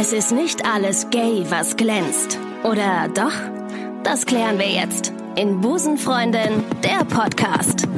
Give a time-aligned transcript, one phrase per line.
[0.00, 2.38] Es ist nicht alles gay, was glänzt.
[2.62, 3.32] Oder doch?
[4.04, 7.88] Das klären wir jetzt in Busenfreundin, der Podcast.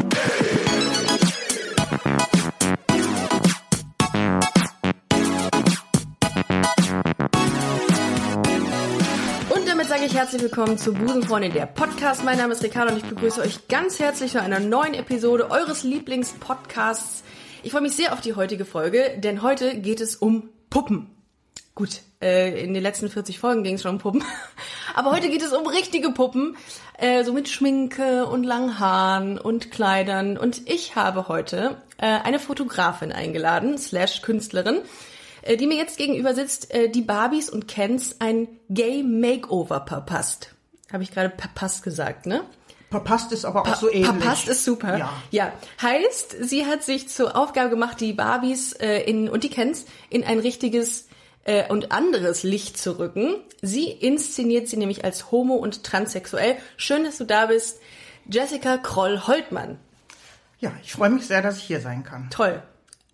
[9.50, 12.24] Und damit sage ich herzlich willkommen zu Busenfreundin, der Podcast.
[12.24, 15.82] Mein Name ist Ricardo und ich begrüße euch ganz herzlich zu einer neuen Episode eures
[15.82, 17.24] Lieblingspodcasts.
[17.62, 21.19] Ich freue mich sehr auf die heutige Folge, denn heute geht es um Puppen.
[21.80, 24.22] Gut, äh, in den letzten 40 Folgen ging es schon um Puppen.
[24.94, 26.58] Aber heute geht es um richtige Puppen,
[26.98, 30.36] äh, so mit Schminke und langen Haaren und Kleidern.
[30.36, 34.82] Und ich habe heute äh, eine Fotografin eingeladen, slash Künstlerin,
[35.40, 40.54] äh, die mir jetzt gegenüber sitzt, äh, die Barbies und Kens ein Gay Makeover verpasst.
[40.92, 42.42] Habe ich gerade verpasst gesagt, ne?
[42.90, 44.04] Verpasst ist aber auch Pa- so ähnlich.
[44.04, 44.98] Verpasst ist super.
[44.98, 45.12] Ja.
[45.30, 45.52] ja.
[45.80, 50.24] Heißt, sie hat sich zur Aufgabe gemacht, die Barbies äh, in und die Kens in
[50.24, 51.06] ein richtiges
[51.44, 53.36] äh, und anderes Licht zu rücken.
[53.62, 56.56] Sie inszeniert sie nämlich als homo- und transsexuell.
[56.76, 57.80] Schön, dass du da bist.
[58.30, 59.78] Jessica Kroll-Holtmann.
[60.60, 62.28] Ja, ich freue mich sehr, dass ich hier sein kann.
[62.30, 62.62] Toll.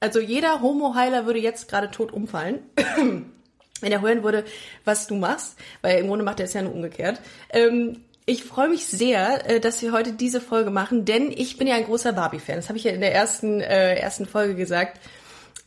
[0.01, 2.61] Also jeder Homo-Heiler würde jetzt gerade tot umfallen.
[3.81, 4.45] wenn er hören würde,
[4.85, 7.21] was du machst, weil im Grunde macht er es ja nur umgekehrt.
[7.51, 11.69] Ähm, ich freue mich sehr, äh, dass wir heute diese Folge machen, denn ich bin
[11.69, 12.57] ja ein großer Barbie-Fan.
[12.57, 15.01] Das habe ich ja in der ersten, äh, ersten Folge gesagt.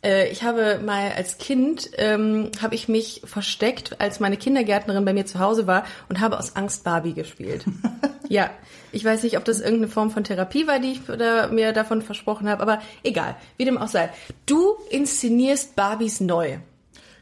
[0.02, 5.12] Äh, ich habe mal als Kind, ähm, habe ich mich versteckt, als meine Kindergärtnerin bei
[5.12, 7.64] mir zu Hause war und habe aus Angst Barbie gespielt.
[8.28, 8.50] ja,
[8.92, 12.02] ich weiß nicht, ob das irgendeine Form von Therapie war, die ich oder mir davon
[12.02, 14.10] versprochen habe, aber egal, wie dem auch sei.
[14.46, 16.58] Du inszenierst Barbies neu.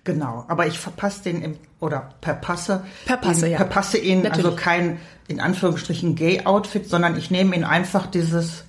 [0.05, 3.59] Genau, aber ich verpasse den im, oder verpasse, Verpasse, ihn, ja.
[3.59, 4.47] verpasse ihn Natürlich.
[4.47, 8.65] also kein in Anführungsstrichen Gay-Outfit, sondern ich nehme ihn einfach dieses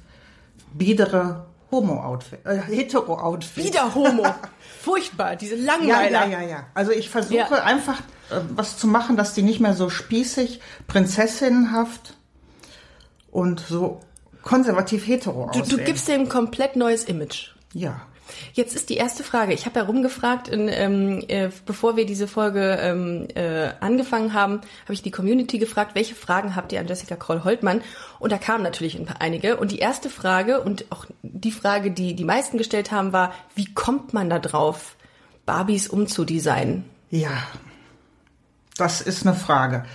[0.74, 3.64] biedere Homo-Outfit, äh, Hetero-Outfit.
[3.66, 4.26] Wieder Homo.
[4.82, 6.26] Furchtbar, diese Ja, Langweiler.
[6.28, 6.66] ja, ja, ja.
[6.74, 7.48] Also ich versuche Ja.
[7.64, 8.00] einfach
[8.32, 12.16] äh, was zu machen, dass die nicht mehr so spießig, prinzessinnenhaft
[13.32, 14.00] und so
[14.42, 15.78] konservativ hetero Du, aussehen.
[15.78, 17.50] du gibst dem ein komplett neues Image.
[17.74, 18.02] ja.
[18.54, 19.54] Jetzt ist die erste Frage.
[19.54, 24.62] Ich habe ja rumgefragt, in, ähm, äh, bevor wir diese Folge ähm, äh, angefangen haben,
[24.84, 27.82] habe ich die Community gefragt, welche Fragen habt ihr an Jessica Kroll-Holtmann?
[28.20, 29.58] Und da kamen natürlich ein paar einige.
[29.58, 33.74] Und die erste Frage und auch die Frage, die die meisten gestellt haben, war, wie
[33.74, 34.96] kommt man da drauf,
[35.46, 36.86] Barbies umzudesignen?
[37.10, 37.32] Ja,
[38.78, 39.86] das ist eine Frage.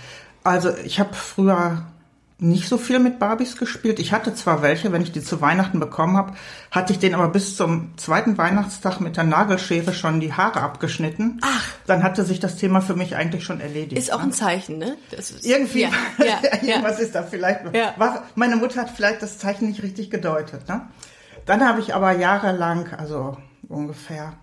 [0.43, 1.85] Also ich habe früher
[2.37, 3.97] nicht so viel mit Barbies gespielt.
[3.99, 6.33] Ich hatte zwar welche, wenn ich die zu Weihnachten bekommen habe,
[6.69, 11.39] hatte ich denen aber bis zum zweiten Weihnachtstag mit der Nagelschere schon die Haare abgeschnitten.
[11.41, 11.73] Ach.
[11.87, 13.97] Dann hatte sich das Thema für mich eigentlich schon erledigt.
[13.97, 14.25] Ist auch ne?
[14.25, 14.97] ein Zeichen, ne?
[15.11, 15.91] Das ist, irgendwie, Ja,
[16.25, 17.05] ja, irgendwas ja.
[17.05, 17.61] ist da vielleicht.
[17.97, 20.67] War, meine Mutter hat vielleicht das Zeichen nicht richtig gedeutet.
[20.67, 20.81] Ne?
[21.45, 23.37] Dann habe ich aber jahrelang, also
[23.69, 24.33] ungefähr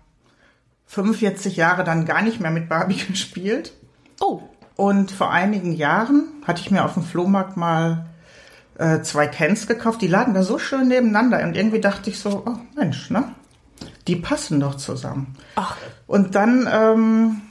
[0.87, 3.73] 45 Jahre dann gar nicht mehr mit Barbie gespielt.
[4.19, 4.41] Oh,
[4.75, 8.07] Und vor einigen Jahren hatte ich mir auf dem Flohmarkt mal
[8.77, 10.01] äh, zwei Cans gekauft.
[10.01, 11.43] Die lagen da so schön nebeneinander.
[11.43, 13.25] Und irgendwie dachte ich so, oh Mensch, ne?
[14.07, 15.35] Die passen doch zusammen.
[15.55, 15.77] Ach.
[16.07, 17.41] Und dann ähm,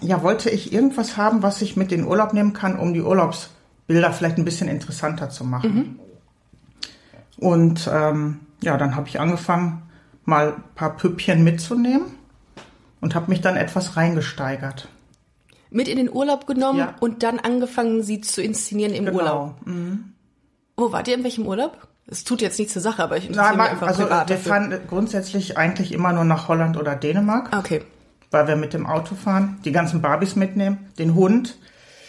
[0.00, 3.02] ja, wollte ich irgendwas haben, was ich mit in den Urlaub nehmen kann, um die
[3.02, 5.98] Urlaubsbilder vielleicht ein bisschen interessanter zu machen.
[7.36, 9.82] Und ähm, ja, dann habe ich angefangen,
[10.24, 12.06] mal ein paar Püppchen mitzunehmen
[13.00, 14.88] und habe mich dann etwas reingesteigert.
[15.72, 16.94] Mit in den Urlaub genommen Ja.
[17.00, 19.54] und dann angefangen, sie zu inszenieren im Urlaub.
[19.64, 19.98] Genau.
[20.76, 21.76] Wo wart ihr in welchem Urlaub?
[22.06, 24.36] Es tut jetzt nichts zur Sache, aber ich interessiere Nein, mich einfach also privat wir
[24.36, 24.52] dafür.
[24.52, 27.82] fahren grundsätzlich eigentlich immer nur nach Holland oder Dänemark, Ah, Okay.
[28.30, 31.56] weil wir mit dem Auto fahren, die ganzen Barbies mitnehmen, den Hund.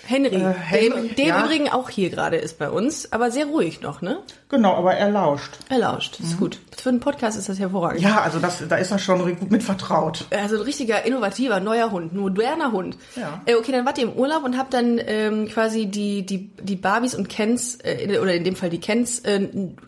[0.05, 1.43] Henry, Äh, Henry, dem, dem ja.
[1.45, 4.19] übrigen auch hier gerade ist bei uns, aber sehr ruhig noch, ne?
[4.49, 5.51] Genau, aber er lauscht.
[5.69, 6.25] Er lauscht, Mhm.
[6.25, 6.59] ist gut.
[6.77, 8.01] Für einen Podcast ist das hervorragend.
[8.01, 10.25] Ja, also das, da ist er schon gut mit vertraut.
[10.31, 12.97] Also ein richtiger, innovativer, neuer Hund, ein moderner Hund.
[13.15, 13.41] Ja.
[13.45, 16.75] Äh, okay, dann wart ihr im Urlaub und habt dann ähm, quasi die, die, die
[16.75, 19.47] Barbies und Kens, äh, oder in dem Fall die Kens, äh,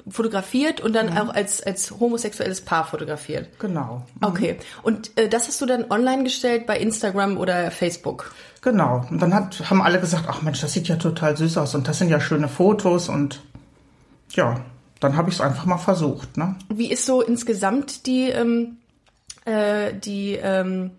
[0.10, 0.94] fotografiert und Mhm.
[0.94, 3.48] dann auch als, als homosexuelles Paar fotografiert.
[3.60, 4.04] Genau.
[4.22, 4.58] Okay.
[4.84, 8.34] Und äh, das hast du dann online gestellt bei Instagram oder Facebook?
[8.66, 9.06] Genau.
[9.12, 11.88] Und dann hat, haben alle gesagt, ach Mensch, das sieht ja total süß aus und
[11.88, 13.44] das sind ja schöne Fotos und
[14.32, 14.60] ja,
[15.00, 16.36] dann habe ich es einfach mal versucht.
[16.36, 16.56] Ne?
[16.70, 18.78] Wie ist so insgesamt die, ähm,
[19.46, 20.90] äh, die, ähm,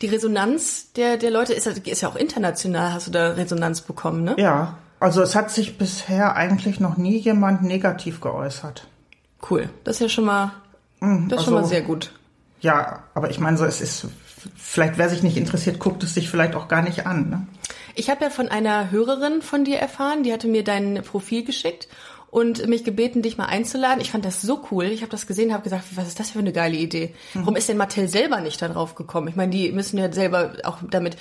[0.00, 1.54] die Resonanz der, der Leute?
[1.54, 4.36] Ist, ist ja auch international, hast du da Resonanz bekommen, ne?
[4.38, 8.86] Ja, also es hat sich bisher eigentlich noch nie jemand negativ geäußert.
[9.50, 9.68] Cool.
[9.82, 10.52] Das ist ja schon mal,
[11.00, 12.12] das ist schon also- mal sehr gut.
[12.60, 14.06] Ja, aber ich meine, so es ist,
[14.56, 17.30] vielleicht wer sich nicht interessiert, guckt es sich vielleicht auch gar nicht an.
[17.30, 17.46] Ne?
[17.94, 21.88] Ich habe ja von einer Hörerin von dir erfahren, die hatte mir dein Profil geschickt
[22.30, 24.00] und mich gebeten, dich mal einzuladen.
[24.00, 24.84] Ich fand das so cool.
[24.84, 27.14] Ich habe das gesehen, habe gesagt, was ist das für eine geile Idee?
[27.34, 29.28] Warum ist denn Mattel selber nicht darauf gekommen?
[29.28, 31.16] Ich meine, die müssen ja selber auch damit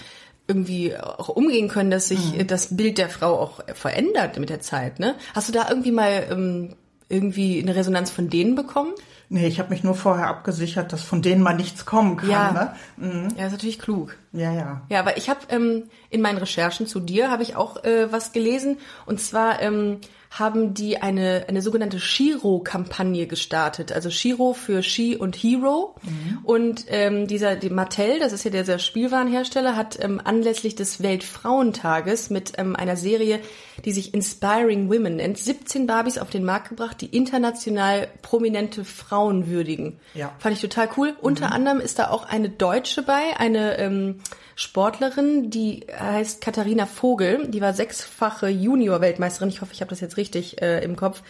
[0.48, 5.00] irgendwie auch umgehen können, dass sich das Bild der Frau auch verändert mit der Zeit.
[5.00, 5.16] Ne?
[5.34, 6.76] Hast du da irgendwie mal ähm,
[7.10, 8.94] irgendwie eine Resonanz von denen bekommen?
[9.30, 12.30] Nee, ich habe mich nur vorher abgesichert, dass von denen mal nichts kommen kann.
[12.30, 12.52] Ja.
[12.98, 13.12] Ne?
[13.12, 13.28] Mhm.
[13.38, 14.16] Ja, ist natürlich klug.
[14.32, 14.82] Ja, ja.
[14.90, 18.32] Ja, aber ich habe ähm, in meinen Recherchen zu dir habe ich auch äh, was
[18.32, 20.00] gelesen und zwar ähm,
[20.40, 25.96] haben die eine eine sogenannte Shiro-Kampagne gestartet, also Shiro für Ski und Hero
[26.44, 31.02] und ähm, dieser die Mattel, das ist ja der, der Spielwarenhersteller, hat ähm, anlässlich des
[31.02, 33.40] Weltfrauentages mit ähm, einer Serie,
[33.86, 39.48] die sich Inspiring Women nennt, 17 Barbies auf den Markt gebracht, die international prominente Frauen
[39.48, 40.00] würdigen.
[40.14, 40.34] Ja.
[40.40, 41.16] Fand ich total cool.
[41.22, 44.20] Unter anderem ist da auch eine Deutsche bei, eine ähm,
[44.60, 47.48] Sportlerin, die heißt Katharina Vogel.
[47.48, 49.50] Die war sechsfache Junior-Weltmeisterin.
[49.50, 51.22] Ich hoffe, ich habe das jetzt richtig äh, im Kopf.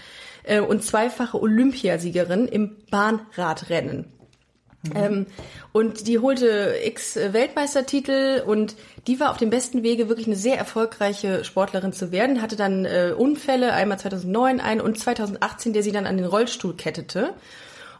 [0.44, 4.06] Äh, und zweifache Olympiasiegerin im Bahnradrennen.
[4.96, 5.26] Ähm,
[5.74, 8.78] und die holte x Weltmeistertitel und
[9.08, 12.42] die war auf dem besten Wege, wirklich eine sehr erfolgreiche Sportlerin zu werden.
[12.42, 16.78] Hatte dann äh, Unfälle, einmal 2009 ein und 2018, der sie dann an den Rollstuhl
[16.78, 17.34] kettete.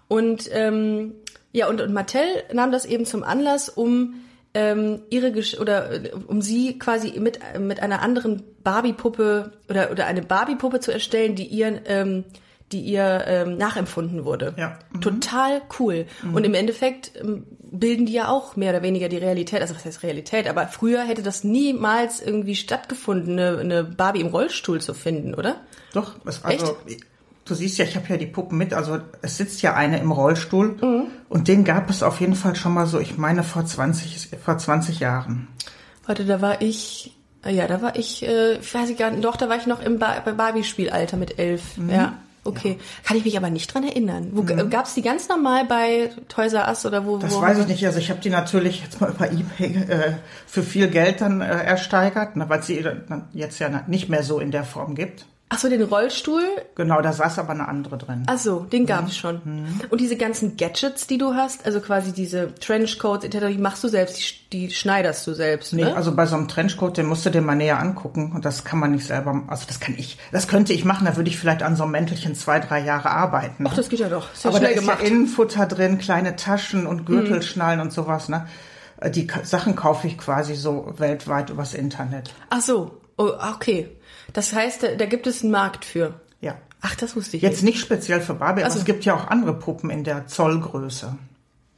[0.08, 1.16] Und ähm,
[1.52, 4.22] ja, und, und Mattel nahm das eben zum Anlass, um
[4.58, 10.08] ähm, ihre Gesch oder äh, um sie quasi mit mit einer anderen Barbie-Puppe oder oder
[10.08, 12.24] eine Barbie-Puppe zu erstellen, die ihren ähm,
[12.72, 14.54] die ihr ähm, nachempfunden wurde.
[14.58, 14.78] Ja.
[14.92, 15.02] Mhm.
[15.02, 16.06] Total cool.
[16.34, 19.62] Und im Endeffekt ähm, bilden die ja auch mehr oder weniger die Realität.
[19.62, 20.50] Also was heißt Realität?
[20.50, 25.62] Aber früher hätte das niemals irgendwie stattgefunden, eine, eine Barbie im Rollstuhl zu finden, oder?
[25.94, 26.76] Doch, es, also
[27.48, 30.12] du siehst ja, ich habe ja die Puppen mit, also es sitzt ja eine im
[30.12, 30.78] Rollstuhl
[31.30, 34.58] und den gab es auf jeden Fall schon mal so, ich meine vor 20, vor
[34.58, 35.48] 20 Jahren.
[36.06, 39.24] Warte, da war ich, äh, ja, da war ich, äh, ich weiß ich gar nicht,
[39.24, 41.62] doch, da war ich noch im ba Barbie-Spielalter mit elf.
[41.90, 42.14] Ja.
[42.48, 44.30] Okay, kann ich mich aber nicht dran erinnern.
[44.32, 47.18] Wo gab's die ganz normal bei Toys R Us oder wo?
[47.18, 50.14] Das wo weiß ich nicht, also ich habe die natürlich jetzt mal über Ebay äh,
[50.46, 52.86] für viel Geld dann äh, ersteigert, ne, weil es sie
[53.34, 55.26] jetzt ja nicht mehr so in der Form gibt.
[55.50, 56.42] Ach so, den Rollstuhl.
[56.76, 58.24] Genau, da saß aber eine andere drin.
[58.28, 59.42] Ach so, den gab's schon.
[59.90, 63.88] Und diese ganzen Gadgets, die du hast, also quasi diese Trenchcoats etc., die machst du
[63.88, 65.96] selbst, die, sch- die schneiderst du selbst, Nee, ne?
[65.96, 68.80] also bei so einem Trenchcoat, den musst du dir mal näher angucken und das kann
[68.80, 71.64] man nicht selber, also das kann ich, das könnte ich machen, da würde ich vielleicht
[71.64, 73.66] an so einem Mäntelchen zwei, drei Jahre arbeiten.
[73.70, 74.34] Ach, das geht ja doch.
[74.34, 75.00] Ist ja Aber da schnell ist gemacht.
[75.00, 75.06] Mhm.
[75.06, 78.48] ja Innenfutter drin, kleine Taschen und Gürtelschnallen und sowas, ne?
[79.00, 82.34] Äh, Die Sachen kaufe ich quasi so weltweit übers Internet.
[82.50, 83.90] Ach so, oh, okay.
[84.34, 86.14] Das heißt, da, da gibt es einen Markt für.
[86.42, 86.56] Ja.
[86.82, 88.80] Ach, das wusste ich Jetzt nicht speziell für Barbie, aber Ach so.
[88.80, 91.16] es gibt ja auch andere Puppen in der Zollgröße.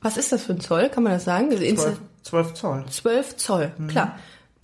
[0.02, 0.90] Was ist das für ein Zoll?
[0.90, 1.50] Kann man das sagen?
[1.52, 2.86] Also Insta- 12, 12 Zoll.
[2.90, 3.88] 12 Zoll, Mhm.
[3.88, 4.20] klar.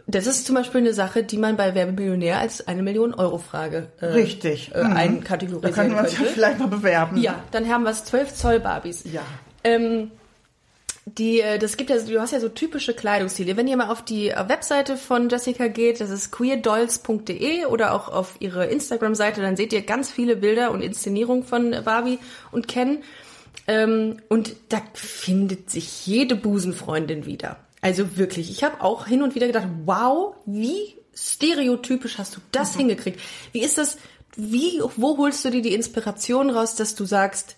[0.08, 3.88] Das ist zum Beispiel eine Sache, die man bei Werbemillionär als eine Million Euro Frage
[4.02, 4.72] äh, Richtig.
[4.76, 4.90] äh, Mhm.
[4.90, 7.18] Da einkategorisieren können wir uns ja vielleicht mal bewerben.
[7.18, 9.04] Ja, dann haben wir es 12 Zoll Barbies.
[9.12, 9.22] Ja.
[9.64, 10.12] Ähm,
[11.06, 13.56] die, äh, das gibt ja, du hast ja so typische Kleidungsstile.
[13.56, 18.10] Wenn ihr mal auf die äh, Webseite von Jessica geht, das ist queerdolls.de oder auch
[18.10, 22.18] auf ihre Instagram-Seite, dann seht ihr ganz viele Bilder und Inszenierungen von Barbie
[22.52, 23.04] und Ken.
[23.68, 27.58] Ähm, und da findet sich jede Busenfreundin wieder.
[27.82, 32.76] Also wirklich, ich habe auch hin und wieder gedacht, wow, wie stereotypisch hast du das
[32.76, 33.20] hingekriegt?
[33.52, 33.98] Wie ist das,
[34.36, 37.56] wie, wo holst du dir die Inspiration raus, dass du sagst,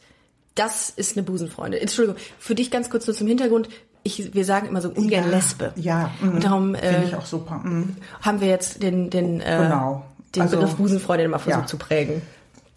[0.57, 1.79] das ist eine Busenfreundin.
[1.81, 3.69] Entschuldigung, für dich ganz kurz nur zum Hintergrund.
[4.03, 5.71] Ich, wir sagen immer so ungern Ja, Lesbe.
[5.75, 6.11] Ja.
[6.21, 7.55] Und darum Finde äh, ich auch super.
[7.63, 7.97] mhm.
[8.21, 10.05] haben wir jetzt den, den, äh, Genau.
[10.35, 11.67] den Also, Begriff Busenfreundin mal versucht ja.
[11.67, 12.21] zu prägen.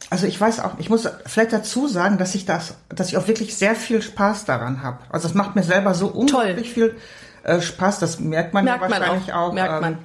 [0.08, 3.28] Also ich weiß auch, ich muss vielleicht dazu sagen, dass ich das, dass ich auch
[3.28, 4.98] wirklich sehr viel Spaß daran habe.
[5.10, 6.96] Also es macht mir selber so unglaublich viel
[7.44, 8.00] äh, Spaß.
[8.00, 9.52] Das merkt man Merkt ja man wahrscheinlich auch, auch.
[9.52, 9.98] merkt man.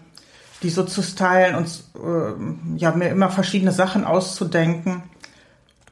[0.62, 5.03] Die so zu stylen und äh, ja mir immer verschiedene Sachen auszudenken.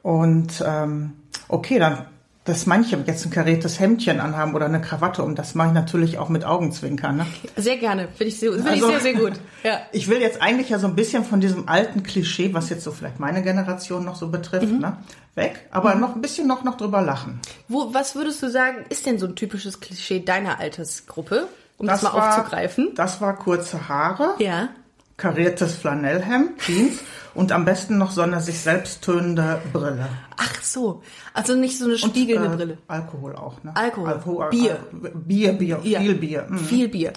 [0.03, 1.13] Und ähm,
[1.47, 2.05] okay, dann,
[2.45, 6.17] dass manche jetzt ein kariertes Hemdchen anhaben oder eine Krawatte um, das mache ich natürlich
[6.17, 7.15] auch mit Augenzwinkern.
[7.17, 7.25] Ne?
[7.55, 8.07] Sehr gerne.
[8.09, 9.33] Finde ich, sehr- finde Also- ich sehr, sehr gut.
[9.63, 9.79] Ja.
[9.93, 12.91] Ich will jetzt eigentlich ja so ein bisschen von diesem alten Klischee, was jetzt so
[12.91, 14.79] vielleicht meine Generation noch so betrifft, Mhm.
[14.79, 14.97] ne,
[15.35, 17.39] weg, aber noch ein bisschen noch, noch drüber lachen.
[17.69, 21.47] Wo, was würdest du sagen, ist denn so ein typisches Klischee deiner Altersgruppe?
[21.77, 22.91] Um das, mal war, aufzugreifen.
[22.95, 24.67] Das war kurze Haare, Ja.
[25.15, 26.99] kariertes Flanellhemd, Jeans
[27.35, 30.07] und am besten noch so eine sich selbst tönende Brille.
[30.37, 31.01] Ach so.
[31.33, 32.77] Also nicht so eine spiegelnde äh, Brille.
[32.87, 33.71] Alkohol auch, ne?
[33.75, 34.49] Alkohol.
[34.51, 34.77] Bier.
[35.03, 35.99] Al Bier, Bier, Ja.
[35.99, 36.45] viel Bier.
[36.49, 36.57] mhm.
[36.59, 37.13] Viel Bier.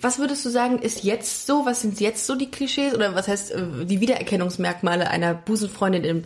[0.00, 1.66] Was würdest du sagen, ist jetzt so?
[1.66, 6.24] Was sind jetzt so die Klischees oder was heißt äh, die Wiedererkennungsmerkmale einer Busenfreundin in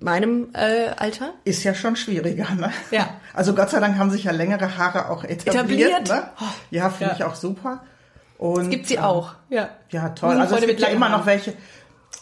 [0.00, 1.32] meinem äh, Alter?
[1.44, 2.70] Ist ja schon schwieriger, ne?
[2.90, 3.10] Ja.
[3.34, 5.90] Also Gott sei Dank haben sich ja längere Haare auch etabliert.
[6.00, 6.08] Etabliert?
[6.08, 6.22] Ne?
[6.70, 7.16] Ja, finde Ja.
[7.16, 7.82] ich auch super.
[8.38, 9.34] Und, Gibt sie ähm, auch.
[9.50, 9.68] Ja.
[9.90, 10.36] Ja, toll.
[10.40, 11.52] Also es gibt ja immer noch welche.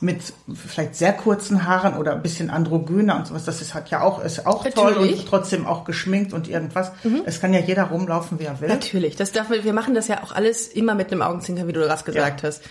[0.00, 3.44] Mit vielleicht sehr kurzen Haaren oder ein bisschen androgyner und sowas.
[3.44, 5.20] Das ist hat ja auch ist auch toll Natürlich.
[5.20, 6.92] und trotzdem auch geschminkt und irgendwas.
[7.24, 8.68] Es kann ja jeder rumlaufen, wie er will.
[8.68, 11.80] Natürlich, das darf, wir machen das ja auch alles immer mit einem Augenzwinkern, wie du
[11.80, 12.62] das gesagt hast.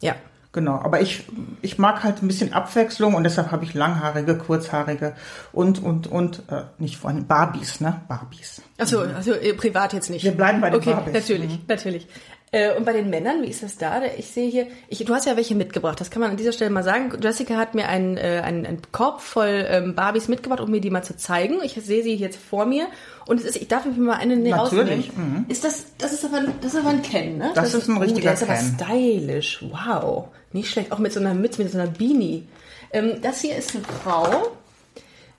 [0.00, 0.14] Ja.
[0.52, 1.22] Genau, aber ich,
[1.62, 5.14] ich mag halt ein bisschen Abwechslung und deshalb habe ich langhaarige, kurzhaarige
[5.52, 8.00] und, und, und, äh, nicht vorhin, Barbies, ne?
[8.08, 8.60] Barbies.
[8.76, 10.24] Achso, also äh, privat jetzt nicht.
[10.24, 11.14] Wir bleiben bei den Okay, Barbies.
[11.14, 12.08] natürlich, natürlich.
[12.52, 14.02] Äh, und bei den Männern, wie ist das da?
[14.18, 16.70] Ich sehe hier, ich, du hast ja welche mitgebracht, das kann man an dieser Stelle
[16.70, 17.12] mal sagen.
[17.22, 20.90] Jessica hat mir einen, äh, einen, einen Korb voll ähm, Barbies mitgebracht, um mir die
[20.90, 21.58] mal zu zeigen.
[21.62, 22.86] Ich sehe sie jetzt vor mir
[23.26, 25.44] und es ist, ich darf mir mal eine Natürlich, rausnehmen.
[25.48, 27.52] Ist das, das ist aber, ein- das ist aber ein Ken, ne?
[27.54, 28.84] Das ist ein richtiger oh, der ist Ken.
[28.84, 30.28] aber stylisch, wow.
[30.52, 32.48] Nicht schlecht, auch mit so einer Mütze, mit so einer Beanie.
[32.92, 34.48] Ähm, das hier ist eine Frau,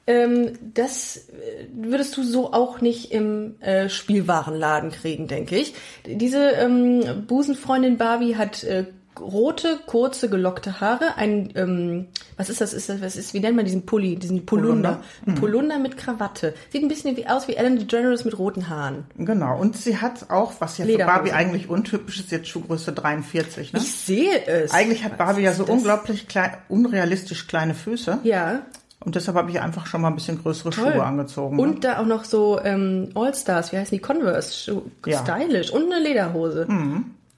[0.08, 5.74] ähm, das äh, würdest du so auch nicht im äh, Spielwarenladen kriegen, denke ich.
[6.06, 8.86] Diese ähm, Busenfreundin Barbie hat äh,
[9.20, 13.56] rote, kurze, gelockte Haare, ein, ähm, was ist das, ist das, was ist, wie nennt
[13.56, 15.02] man diesen Pulli, diesen Polunder?
[15.26, 16.54] Ein Polunder mit Krawatte.
[16.72, 19.06] Sieht ein bisschen wie, aus wie Ellen DeGeneres mit roten Haaren.
[19.18, 20.98] Genau, und sie hat auch, was ja für.
[20.98, 23.80] Barbie eigentlich untypisch ist, jetzt Schuhgröße 43, ne?
[23.80, 24.72] Ich sehe es.
[24.72, 25.76] Eigentlich hat Was Barbie ja so das?
[25.76, 28.20] unglaublich klein, unrealistisch kleine Füße.
[28.24, 28.64] Ja.
[29.04, 30.94] Und deshalb habe ich einfach schon mal ein bisschen größere Toll.
[30.94, 31.56] Schuhe angezogen.
[31.56, 31.62] ne?
[31.64, 34.02] Und da auch noch so ähm, All-Stars, wie heißen die?
[34.02, 34.82] Converse.
[35.08, 35.24] Ja.
[35.26, 35.72] Stylisch.
[35.72, 36.68] Und eine Lederhose.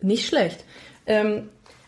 [0.02, 0.66] Nicht schlecht.
[1.06, 1.44] Ähm,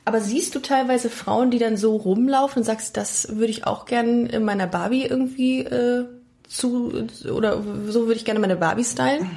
[0.05, 3.85] aber siehst du teilweise Frauen, die dann so rumlaufen und sagst, das würde ich auch
[3.85, 6.05] gern in meiner Barbie irgendwie äh,
[6.47, 6.93] zu,
[7.29, 9.29] oder so würde ich gerne meine Barbie stylen?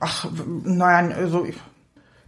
[0.00, 0.26] Ach,
[0.64, 1.54] nein, also ich,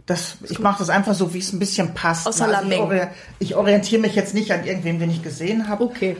[0.05, 2.25] das, ich mache das einfach so, wie es ein bisschen passt.
[2.27, 2.55] Außer Ne?
[2.57, 3.07] Also ich, ori-
[3.39, 5.83] ich orientiere mich jetzt nicht an irgendwem, den ich gesehen habe.
[5.83, 6.15] Okay.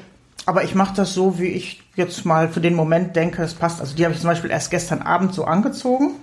[0.49, 3.81] Aber ich mache das so, wie ich jetzt mal für den Moment denke, es passt.
[3.81, 6.15] Also die habe ich zum Beispiel erst gestern Abend so angezogen.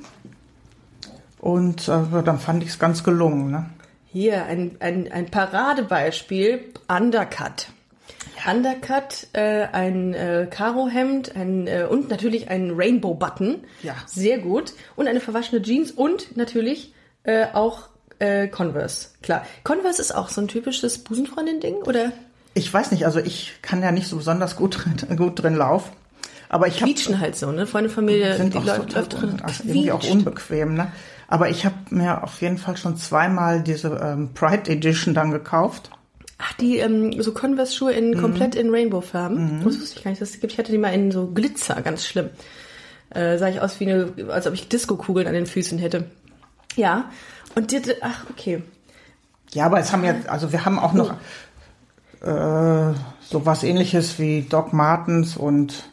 [1.39, 3.53] Und äh, dann fand ich es ganz gelungen.
[3.53, 3.71] Ne?
[4.07, 7.69] Hier ein, ein, ein Paradebeispiel, Undercut.
[8.51, 13.63] Undercut, äh, ein äh, Karohemd ein, äh, und natürlich ein Rainbow-Button.
[13.85, 13.95] Ja.
[14.07, 14.73] Sehr gut.
[14.97, 16.93] Und eine verwaschene Jeans und natürlich
[17.23, 19.11] äh, auch äh, Converse.
[19.23, 19.47] Klar.
[19.63, 22.11] Converse ist auch so ein typisches Busenfreundin-Ding, oder?
[22.57, 25.93] Ich weiß nicht, also ich kann ja nicht so besonders gut drin, gut drin laufen.
[26.49, 27.67] Aber ich Quietschen halt so, ne?
[27.67, 29.37] Freunde, Familie, sind die auch läuft, so drin.
[29.43, 30.91] ach, irgendwie auch unbequem, ne?
[31.29, 35.91] Aber ich habe mir auf jeden Fall schon zweimal diese ähm, Pride Edition dann gekauft.
[36.39, 37.99] Ach, die ähm, so Converse-Schuhe Mhm.
[37.99, 39.63] in komplett in Rainbow-Farben.
[39.65, 40.53] Das wusste ich gar nicht, dass es gibt.
[40.53, 42.31] Ich hatte die mal in so Glitzer, ganz schlimm.
[43.11, 46.05] Äh, sah ich aus wie eine, als ob ich Disco-Kugeln an den Füßen hätte.
[46.77, 47.11] Ja.
[47.55, 48.63] Und die, ach, okay.
[49.53, 51.15] Ja, aber es haben ja, also wir haben auch noch
[52.23, 55.91] äh, so was ähnliches wie Doc Martens und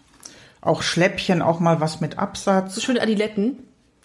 [0.62, 2.76] auch Schläppchen, auch mal was mit Absatz.
[2.76, 3.58] So schöne Adiletten.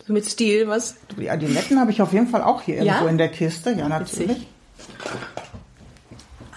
[0.06, 0.96] So mit Stil, was?
[1.18, 2.94] Die Adiletten habe ich auf jeden Fall auch hier Ja?
[2.94, 3.72] irgendwo in der Kiste.
[3.72, 4.28] Ja, natürlich.
[4.28, 4.48] Witzig.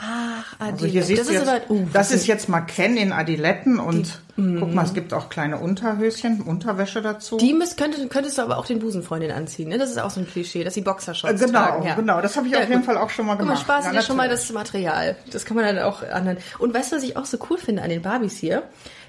[0.03, 0.73] Ach, Adiletten.
[0.73, 3.11] Also hier siehst das du ist jetzt, aber, uh, das ist jetzt mal Ken in
[3.11, 4.59] Adiletten und mhm.
[4.59, 7.37] guck mal, es gibt auch kleine Unterhöschen, Unterwäsche dazu.
[7.37, 9.77] Die müsst, könnte, könntest du aber auch den Busenfreundin anziehen, ne?
[9.77, 11.85] Das ist auch so ein Klischee, dass sie Boxershorts Äh, genau, tragen.
[11.85, 11.93] Ja.
[11.95, 12.19] genau.
[12.19, 13.63] Das habe ich auf jeden Fall auch schon mal Guck mal, gemacht.
[13.63, 15.15] Spaß Ja, ja, schon mal das Material.
[15.31, 16.39] Das kann man dann auch anderen.
[16.57, 18.63] Und weißt du, was ich auch so cool finde an den Barbies hier?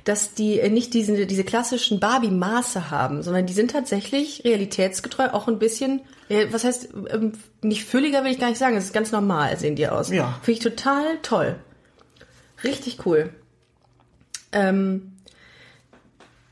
[0.05, 5.59] Dass die nicht diese, diese klassischen Barbie-Maße haben, sondern die sind tatsächlich realitätsgetreu, auch ein
[5.59, 7.33] bisschen, äh, was heißt, ähm,
[7.63, 10.11] nicht fülliger will ich gar nicht sagen, es ist ganz normal, sehen die aus.
[10.11, 10.39] Ja.
[10.43, 11.57] Finde ich total toll.
[12.65, 13.31] Richtig cool.
[14.53, 15.13] Ähm,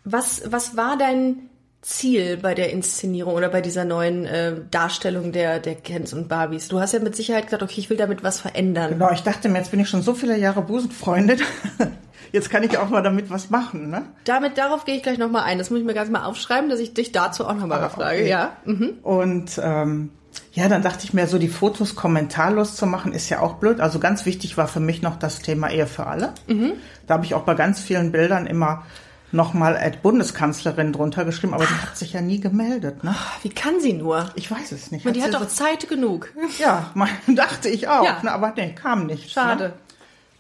[0.04, 1.50] was, was war dein
[1.82, 6.68] Ziel bei der Inszenierung oder bei dieser neuen äh, Darstellung der, der Kens und Barbies?
[6.68, 8.92] Du hast ja mit Sicherheit gesagt, okay, ich will damit was verändern.
[8.92, 11.40] Genau, ich dachte mir, jetzt bin ich schon so viele Jahre Busenfreundin.
[12.32, 14.02] Jetzt kann ich auch mal damit was machen, ne?
[14.24, 15.58] Damit, darauf gehe ich gleich nochmal ein.
[15.58, 18.18] Das muss ich mir ganz mal aufschreiben, dass ich dich dazu auch nochmal Ah, befrage.
[18.20, 18.28] okay.
[18.28, 18.52] Ja.
[18.64, 18.90] Mhm.
[19.02, 20.10] Und ähm,
[20.52, 23.80] ja, dann dachte ich mir, so die Fotos kommentarlos zu machen, ist ja auch blöd.
[23.80, 26.32] Also ganz wichtig war für mich noch das Thema Ehe für alle.
[26.46, 26.72] Mhm.
[27.06, 28.84] Da habe ich auch bei ganz vielen Bildern immer
[29.32, 33.14] nochmal Ad Bundeskanzlerin drunter geschrieben, aber die hat sich ja nie gemeldet, ne?
[33.42, 34.28] Wie kann sie nur?
[34.34, 35.06] Ich weiß es nicht.
[35.06, 36.32] Und die hat doch Zeit genug.
[36.34, 38.18] so, ja, mal, dachte ich auch, Ja.
[38.22, 39.30] ne, aber nee, kam nicht.
[39.30, 39.64] Schade.
[39.68, 39.72] Ne?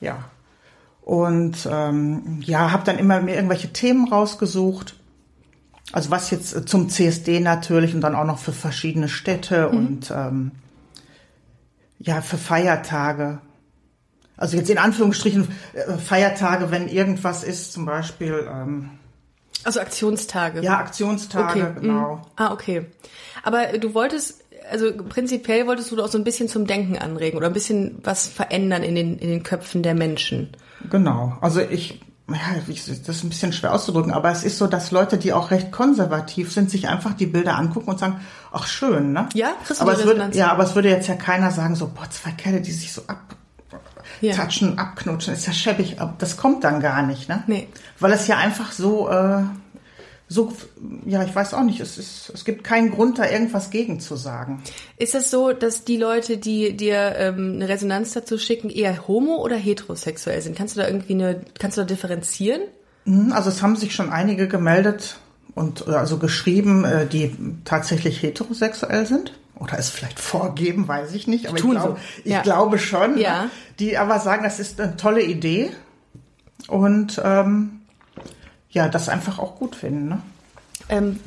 [0.00, 0.18] Ja.
[1.10, 4.94] Und ähm, ja, habe dann immer mir irgendwelche Themen rausgesucht.
[5.90, 10.12] Also was jetzt äh, zum CSD natürlich und dann auch noch für verschiedene Städte und
[10.12, 10.52] ähm,
[11.98, 13.40] ja, für Feiertage.
[14.36, 18.90] Also jetzt in Anführungsstrichen äh, Feiertage, wenn irgendwas ist, zum Beispiel ähm,
[19.64, 20.60] Also Aktionstage.
[20.62, 22.18] ja Aktionstage, Okay, genau.
[22.18, 22.22] mm.
[22.36, 22.86] Ah, okay.
[23.42, 27.48] Aber du wolltest, also prinzipiell wolltest du auch so ein bisschen zum Denken anregen oder
[27.48, 30.50] ein bisschen was verändern in den, in den Köpfen der Menschen.
[30.88, 31.36] Genau.
[31.40, 35.18] Also ich, ja, das ist ein bisschen schwer auszudrücken, aber es ist so, dass Leute,
[35.18, 38.20] die auch recht konservativ sind, sich einfach die Bilder angucken und sagen,
[38.52, 39.28] ach schön, ne?
[39.34, 41.88] Ja, kriegst du aber es würde, ja, aber es würde jetzt ja keiner sagen, so,
[41.88, 43.18] boah, zwei Kerle, die sich so ab.
[44.22, 44.34] Ja.
[44.34, 47.42] touchen, abknutschen, ist ja schäbig, aber das kommt dann gar nicht, ne?
[47.46, 47.68] Nee.
[48.00, 49.44] Weil es ja einfach so, äh,
[50.32, 50.52] so,
[51.06, 54.14] ja, ich weiß auch nicht, es ist, es gibt keinen Grund, da irgendwas gegen zu
[54.14, 54.62] sagen.
[54.96, 59.42] Ist es so, dass die Leute, die dir ähm, eine Resonanz dazu schicken, eher homo-
[59.42, 60.56] oder heterosexuell sind?
[60.56, 62.60] Kannst du da irgendwie eine, kannst du da differenzieren?
[63.06, 65.18] Mhm, Also es haben sich schon einige gemeldet
[65.56, 67.34] und äh, also geschrieben, äh, die
[67.64, 69.32] tatsächlich heterosexuell sind.
[69.58, 71.48] Oder es vielleicht vorgeben, weiß ich nicht.
[71.48, 71.96] Aber ich, glaube, so.
[72.24, 72.42] ich Ja.
[72.42, 73.18] glaube schon.
[73.18, 73.42] Ja.
[73.46, 73.50] ne?
[73.80, 75.70] Die aber sagen, das ist eine tolle Idee.
[76.68, 77.79] Und ähm,
[78.70, 80.08] ja, das einfach auch gut finden.
[80.08, 80.22] Ne?
[80.88, 81.20] Ähm,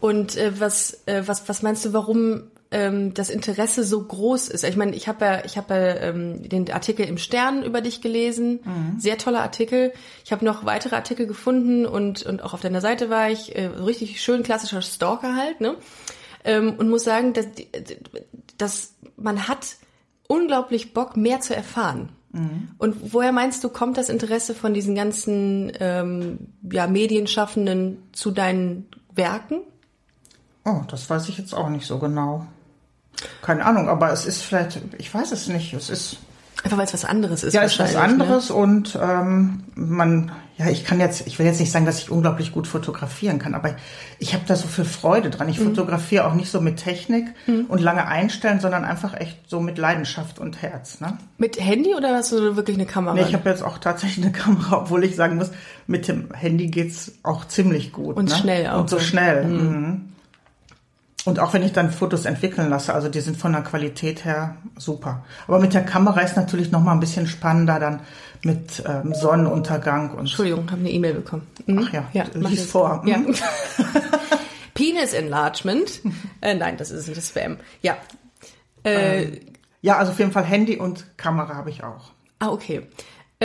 [0.00, 4.64] und äh, was, äh, was, was meinst du, warum ähm, das Interesse so groß ist?
[4.64, 8.00] Ich meine, ich habe ja, ich habe ja, ähm, den Artikel im Stern über dich
[8.00, 8.60] gelesen,
[8.98, 9.92] sehr toller Artikel.
[10.24, 13.66] Ich habe noch weitere Artikel gefunden und und auch auf deiner Seite war ich äh,
[13.66, 15.76] richtig schön klassischer Stalker halt, ne?
[16.44, 17.46] Ähm, und muss sagen, dass,
[18.58, 19.76] dass man hat
[20.28, 22.10] unglaublich Bock, mehr zu erfahren.
[22.78, 26.38] Und woher meinst du, kommt das Interesse von diesen ganzen ähm,
[26.70, 29.60] ja, Medienschaffenden zu deinen Werken?
[30.64, 32.46] Oh, das weiß ich jetzt auch nicht so genau.
[33.42, 35.72] Keine Ahnung, aber es ist vielleicht, ich weiß es nicht.
[35.74, 36.16] Es ist
[36.64, 37.52] Einfach weil es was anderes ist.
[37.52, 38.00] Ja, ist was ne?
[38.00, 42.10] anderes und ähm, man, ja, ich kann jetzt, ich will jetzt nicht sagen, dass ich
[42.10, 43.76] unglaublich gut fotografieren kann, aber
[44.18, 45.46] ich habe da so viel Freude dran.
[45.46, 45.52] Mhm.
[45.52, 47.26] Ich fotografiere auch nicht so mit Technik
[47.68, 51.00] und lange einstellen, sondern einfach echt so mit Leidenschaft und Herz.
[51.00, 51.18] Ne?
[51.36, 53.14] Mit Handy oder hast du wirklich eine Kamera?
[53.14, 55.50] Nee, ich habe jetzt auch tatsächlich eine Kamera, obwohl ich sagen muss,
[55.86, 58.16] mit dem Handy geht's auch ziemlich gut.
[58.16, 58.34] Und ne?
[58.34, 59.02] schnell auch, Und so ne?
[59.02, 59.44] schnell.
[59.44, 60.13] Mhm.
[61.24, 64.56] Und auch wenn ich dann Fotos entwickeln lasse, also die sind von der Qualität her
[64.76, 65.24] super.
[65.46, 68.00] Aber mit der Kamera ist natürlich noch mal ein bisschen spannender dann
[68.42, 71.46] mit ähm, Sonnenuntergang und Entschuldigung, habe eine E-Mail bekommen.
[71.66, 71.86] Mhm.
[71.88, 73.02] Ach ja, mach lies vor.
[73.06, 73.18] Ja.
[73.18, 73.34] Mhm.
[74.74, 76.02] Penis Enlargement.
[76.42, 77.56] äh, nein, das ist nicht das Spam.
[77.80, 77.96] Ja.
[78.82, 79.40] Äh,
[79.80, 82.10] ja, also auf jeden Fall Handy und Kamera habe ich auch.
[82.38, 82.86] Ah, okay.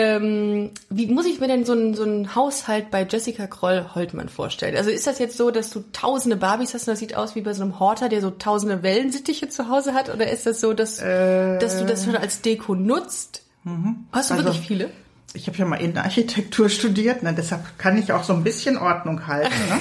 [0.02, 4.78] Ähm, wie muss ich mir denn so einen so einen Haushalt bei Jessica Kroll-Holtmann vorstellen?
[4.78, 7.42] Also ist das jetzt so, dass du tausende Barbies hast und das sieht aus wie
[7.42, 10.08] bei so einem Horter, der so tausende Wellensittiche zu Hause hat?
[10.14, 13.44] Oder ist das so, dass, dass du das schon als Deko nutzt?
[14.14, 14.90] Hast du Also- wirklich viele?
[15.34, 17.34] Ich habe ja mal Innenarchitektur studiert, ne?
[17.36, 19.54] deshalb kann ich auch so ein bisschen Ordnung halten.
[19.70, 19.80] Ne?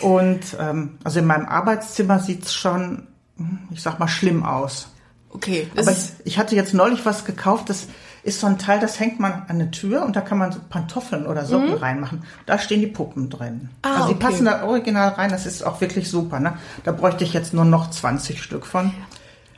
[0.06, 4.88] Und ähm, also in meinem Arbeitszimmer sieht's schon, hm, ich sag mal, schlimm aus.
[5.30, 7.88] Okay, Aber ich, ich hatte jetzt neulich was gekauft, das
[8.24, 10.60] ist so ein Teil, das hängt man an eine Tür und da kann man so
[10.68, 12.22] Pantoffeln oder Socken reinmachen.
[12.46, 13.54] Da stehen die Puppen drin.
[13.54, 13.68] Mhm.
[13.82, 14.24] Ah, also die okay.
[14.26, 16.38] passen da original rein, das ist auch wirklich super.
[16.38, 16.54] Ne?
[16.84, 18.92] Da bräuchte ich jetzt nur noch 20 Stück von.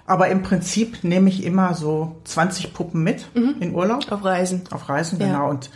[0.06, 4.10] Aber im Prinzip nehme ich immer so 20 Puppen mit in Urlaub.
[4.12, 4.62] auf Reisen.
[4.70, 5.26] Auf Reisen, Ja.
[5.26, 5.48] genau.
[5.50, 5.70] Und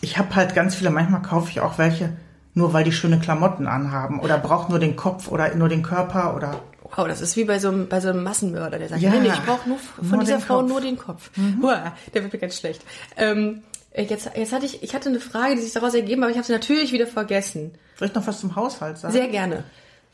[0.00, 2.10] ich habe halt ganz viele, manchmal kaufe ich auch welche,
[2.54, 6.34] nur weil die schöne Klamotten anhaben oder braucht nur den Kopf oder nur den Körper
[6.36, 6.60] oder
[6.96, 9.20] Wow, das ist wie bei so einem, bei so einem Massenmörder, der sagt, Ja, nee,
[9.20, 10.68] nee, ich brauche nur von nur dieser Frau Kopf.
[10.68, 11.30] nur den Kopf.
[11.62, 12.82] Uah, der wird mir ganz schlecht.
[13.16, 16.30] Ähm, äh, jetzt, jetzt hatte ich, ich hatte eine Frage, die sich daraus ergeben, aber
[16.30, 17.72] ich habe sie natürlich wieder vergessen.
[17.98, 19.12] soll ich noch was zum Haushalt sagen?
[19.12, 19.64] Sehr gerne.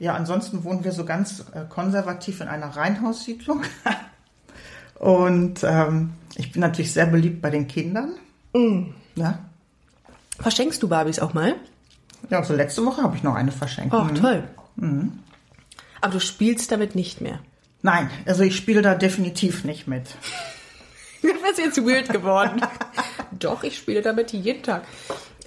[0.00, 3.62] Ja, ansonsten wohnen wir so ganz äh, konservativ in einer Reihenhaussiedlung.
[4.98, 8.12] Und ähm, ich bin natürlich sehr beliebt bei den Kindern.
[9.16, 9.38] Ja.
[10.40, 11.54] Verschenkst du Barbies auch mal?
[12.30, 13.94] Ja, so letzte Woche habe ich noch eine verschenkt.
[13.94, 14.04] Oh,
[14.76, 15.20] Mhm.
[16.04, 17.38] Aber du spielst damit nicht mehr.
[17.80, 20.02] Nein, also ich spiele da definitiv nicht mit.
[21.22, 22.60] Das ist jetzt weird geworden.
[23.38, 24.82] Doch, ich spiele damit jeden Tag.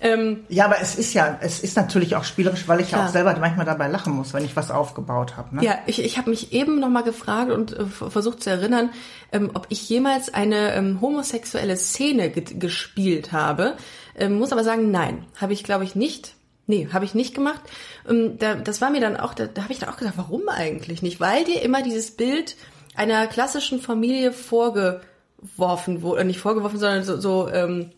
[0.02, 3.10] Ähm, Ja, aber es ist ja, es ist natürlich auch spielerisch, weil ich ja auch
[3.10, 5.58] selber manchmal dabei lachen muss, wenn ich was aufgebaut habe.
[5.58, 5.64] Ne?
[5.64, 8.90] Ja, ich, ich habe mich eben noch mal gefragt und äh, versucht zu erinnern,
[9.32, 13.78] ähm, ob ich jemals eine ähm, homosexuelle Szene ge gespielt habe.
[14.18, 16.34] Ähm, muss aber sagen, nein, habe ich glaube ich nicht.
[16.68, 17.62] Nee, habe ich nicht gemacht.
[18.08, 20.50] Ähm, da, das war mir dann auch, da, da habe ich dann auch gedacht, warum
[20.50, 21.20] eigentlich nicht?
[21.20, 22.56] Weil dir immer dieses Bild
[22.94, 27.92] einer klassischen Familie vorgeworfen wurde, äh, nicht vorgeworfen, sondern so, so ähm,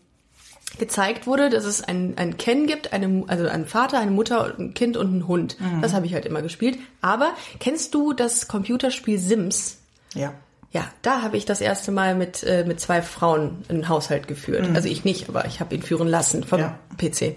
[0.78, 4.72] gezeigt wurde, dass es ein, ein Ken gibt, eine, also einen Vater, eine Mutter, ein
[4.72, 5.56] Kind und einen Hund.
[5.82, 6.78] Das habe ich halt immer gespielt.
[7.00, 9.78] Aber kennst du das Computerspiel Sims?
[10.14, 10.32] Ja.
[10.72, 14.68] Ja, da habe ich das erste Mal mit, äh, mit zwei Frauen einen Haushalt geführt.
[14.74, 16.78] Also ich nicht, aber ich habe ihn führen lassen vom Ja.
[16.96, 17.34] PC.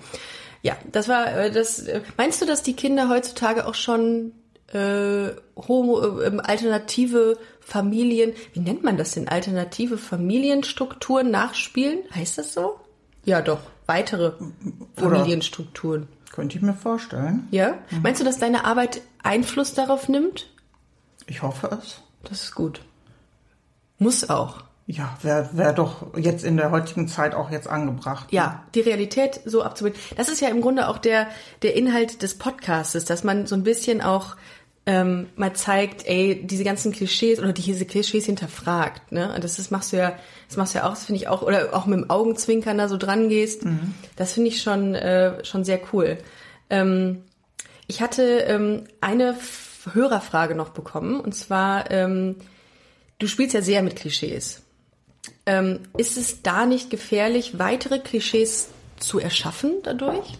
[0.63, 1.79] Ja, das war äh, das.
[1.79, 4.31] Äh, meinst du, dass die Kinder heutzutage auch schon
[4.73, 5.29] äh,
[5.67, 9.27] homo, äh, ähm, alternative Familien, wie nennt man das denn?
[9.27, 11.99] Alternative Familienstrukturen nachspielen?
[12.15, 12.79] Heißt das so?
[13.25, 13.59] Ja, doch.
[13.85, 14.33] Weitere
[14.95, 16.07] Familienstrukturen.
[16.31, 17.47] Könnte ich mir vorstellen.
[17.51, 17.77] Ja?
[18.01, 20.49] Meinst du, dass deine Arbeit Einfluss darauf nimmt?
[21.27, 22.01] Ich hoffe es.
[22.23, 22.81] Das ist gut.
[23.99, 24.63] Muss auch.
[24.85, 28.27] Ja, wäre wär doch jetzt in der heutigen Zeit auch jetzt angebracht.
[28.31, 29.99] Ja, die Realität so abzubilden.
[30.17, 31.27] Das ist ja im Grunde auch der,
[31.61, 34.35] der Inhalt des Podcastes, dass man so ein bisschen auch
[34.85, 39.33] ähm, mal zeigt, ey, diese ganzen Klischees oder diese Klischees hinterfragt, ne?
[39.33, 40.17] Und das, das machst du ja,
[40.49, 42.89] das machst du ja auch, das finde ich auch, oder auch mit dem Augenzwinkern da
[42.89, 43.63] so dran gehst.
[43.63, 43.93] Mhm.
[44.17, 46.17] Das finde ich schon, äh, schon sehr cool.
[46.69, 47.23] Ähm,
[47.87, 49.37] ich hatte ähm, eine
[49.93, 52.35] Hörerfrage noch bekommen, und zwar, ähm,
[53.19, 54.62] du spielst ja sehr mit Klischees.
[55.45, 60.37] Ähm, ist es da nicht gefährlich, weitere Klischees zu erschaffen dadurch?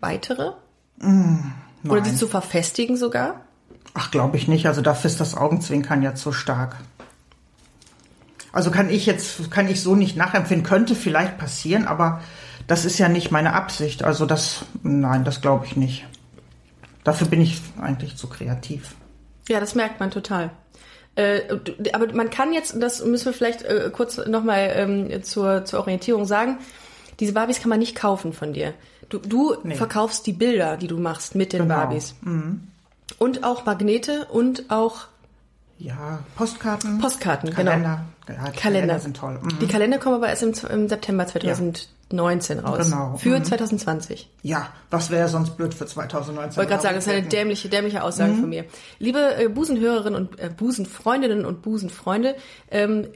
[0.00, 0.52] Weitere?
[0.98, 1.38] Mm,
[1.88, 3.42] Oder die zu verfestigen sogar?
[3.94, 4.66] Ach, glaube ich nicht.
[4.66, 6.76] Also dafür ist das Augenzwinkern ja zu stark.
[8.52, 10.66] Also kann ich jetzt, kann ich so nicht nachempfinden.
[10.66, 12.22] Könnte vielleicht passieren, aber
[12.66, 14.02] das ist ja nicht meine Absicht.
[14.04, 16.06] Also das, nein, das glaube ich nicht.
[17.04, 18.94] Dafür bin ich eigentlich zu kreativ.
[19.48, 20.50] Ja, das merkt man total.
[21.16, 21.40] Äh,
[21.92, 26.26] aber man kann jetzt, das müssen wir vielleicht äh, kurz nochmal ähm, zur, zur Orientierung
[26.26, 26.58] sagen,
[27.20, 28.74] diese Barbies kann man nicht kaufen von dir.
[29.08, 29.74] Du, du nee.
[29.74, 31.74] verkaufst die Bilder, die du machst mit den genau.
[31.74, 32.14] Barbies.
[32.20, 32.68] Mhm.
[33.18, 35.06] Und auch Magnete und auch
[35.78, 36.98] ja, Postkarten.
[36.98, 38.04] Postkarten, Kalender.
[38.26, 38.38] genau.
[38.38, 38.60] Ja, die Kalender.
[38.60, 39.38] Kalender sind toll.
[39.42, 39.58] Mhm.
[39.60, 42.64] Die Kalender kommen aber erst im, im September 2019 ja.
[42.64, 42.84] raus.
[42.84, 43.16] Genau.
[43.16, 43.44] Für mhm.
[43.44, 44.30] 2020.
[44.42, 46.52] Ja, was wäre sonst blöd für 2019?
[46.52, 48.40] Ich wollte gerade sagen, das ist eine dämliche, dämliche Aussage mhm.
[48.40, 48.64] von mir.
[48.98, 52.36] Liebe äh, Busenhörerinnen und äh, Busenfreundinnen und Busenfreunde,
[52.70, 53.08] ähm,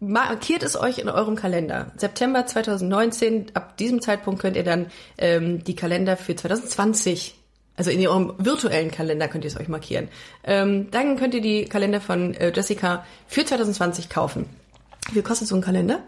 [0.00, 1.92] markiert es euch in eurem Kalender.
[1.96, 4.86] September 2019, ab diesem Zeitpunkt könnt ihr dann
[5.18, 7.34] ähm, die Kalender für 2020
[7.76, 10.08] also in eurem virtuellen Kalender könnt ihr es euch markieren.
[10.44, 14.46] Ähm, dann könnt ihr die Kalender von äh, Jessica für 2020 kaufen.
[15.08, 16.00] Wie viel kostet so ein Kalender?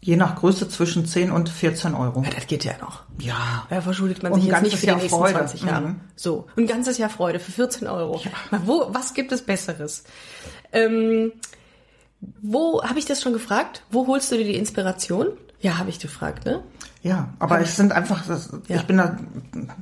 [0.00, 2.22] Je nach Größe zwischen 10 und 14 Euro.
[2.22, 3.04] Ja, das geht ja noch.
[3.20, 3.66] Ja.
[3.70, 5.34] Da verschuldet man sich jetzt nicht für die nächsten Freude.
[5.34, 5.88] 20 Jahre.
[5.88, 6.00] Mhm.
[6.16, 6.48] So.
[6.56, 8.20] ein ganzes Jahr Freude für 14 Euro.
[8.22, 8.60] Ja.
[8.64, 10.02] Wo, was gibt es Besseres?
[10.72, 11.32] Ähm,
[12.40, 13.82] wo, habe ich das schon gefragt?
[13.90, 15.28] Wo holst du dir die Inspiration?
[15.60, 16.64] Ja, habe ich gefragt, ne?
[17.02, 18.76] Ja, aber es sind einfach, das, ja.
[18.76, 19.16] ich bin da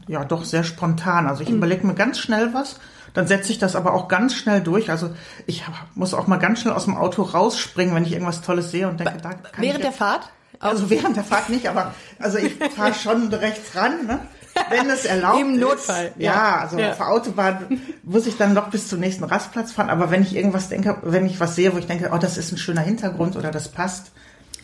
[0.09, 1.27] ja doch sehr spontan.
[1.27, 1.57] Also ich mhm.
[1.57, 2.77] überlege mir ganz schnell was,
[3.13, 4.91] dann setze ich das aber auch ganz schnell durch.
[4.91, 5.11] Also
[5.47, 8.89] ich muss auch mal ganz schnell aus dem Auto rausspringen, wenn ich irgendwas Tolles sehe
[8.89, 10.31] und denke, da kann Während ich der Fahrt?
[10.61, 14.21] Also während der Fahrt nicht, aber also ich fahre schon rechts ran, ne?
[14.69, 16.07] wenn es erlaubt Im Notfall.
[16.07, 16.17] Ist.
[16.19, 16.91] Ja, ja also ja.
[16.91, 19.91] auf der Autobahn muss ich dann noch bis zum nächsten Rastplatz fahren.
[19.91, 22.53] Aber wenn ich irgendwas denke, wenn ich was sehe, wo ich denke, oh, das ist
[22.53, 24.13] ein schöner Hintergrund oder das passt,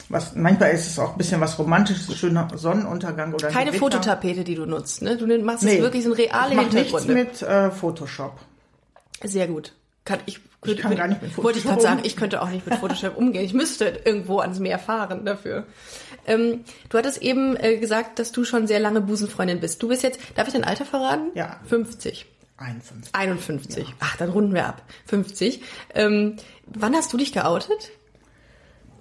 [0.09, 4.55] was, manchmal ist es auch ein bisschen was Romantisches, schöner Sonnenuntergang oder Keine Fototapete, die
[4.55, 5.17] du nutzt, ne?
[5.17, 7.09] Du machst nee, wirklich so ein reale ich Hintergrund.
[7.09, 8.39] nichts mit äh, Photoshop.
[9.23, 9.73] Sehr gut.
[10.05, 12.49] Kann, ich, ich kann gar nicht mit Photoshop Wollte ich gerade sagen, ich könnte auch
[12.49, 13.45] nicht mit Photoshop umgehen.
[13.45, 15.67] Ich müsste irgendwo ans Meer fahren dafür.
[16.27, 19.83] Ähm, du hattest eben äh, gesagt, dass du schon sehr lange Busenfreundin bist.
[19.83, 21.31] Du bist jetzt, darf ich dein Alter verraten?
[21.35, 21.59] Ja.
[21.65, 22.27] 50.
[22.59, 23.15] 51.
[23.15, 23.89] 51.
[23.89, 23.95] Ja.
[24.01, 24.83] Ach, dann runden wir ab.
[25.07, 25.63] 50.
[25.95, 27.91] Ähm, wann hast du dich geoutet?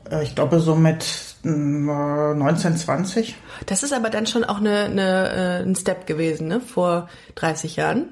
[0.10, 1.06] Äh, ich glaube so mit
[1.44, 3.30] 1920.
[3.30, 3.34] Äh,
[3.66, 6.62] das ist aber dann schon auch eine, eine, äh, ein Step gewesen, ne?
[6.62, 8.10] Vor 30 Jahren.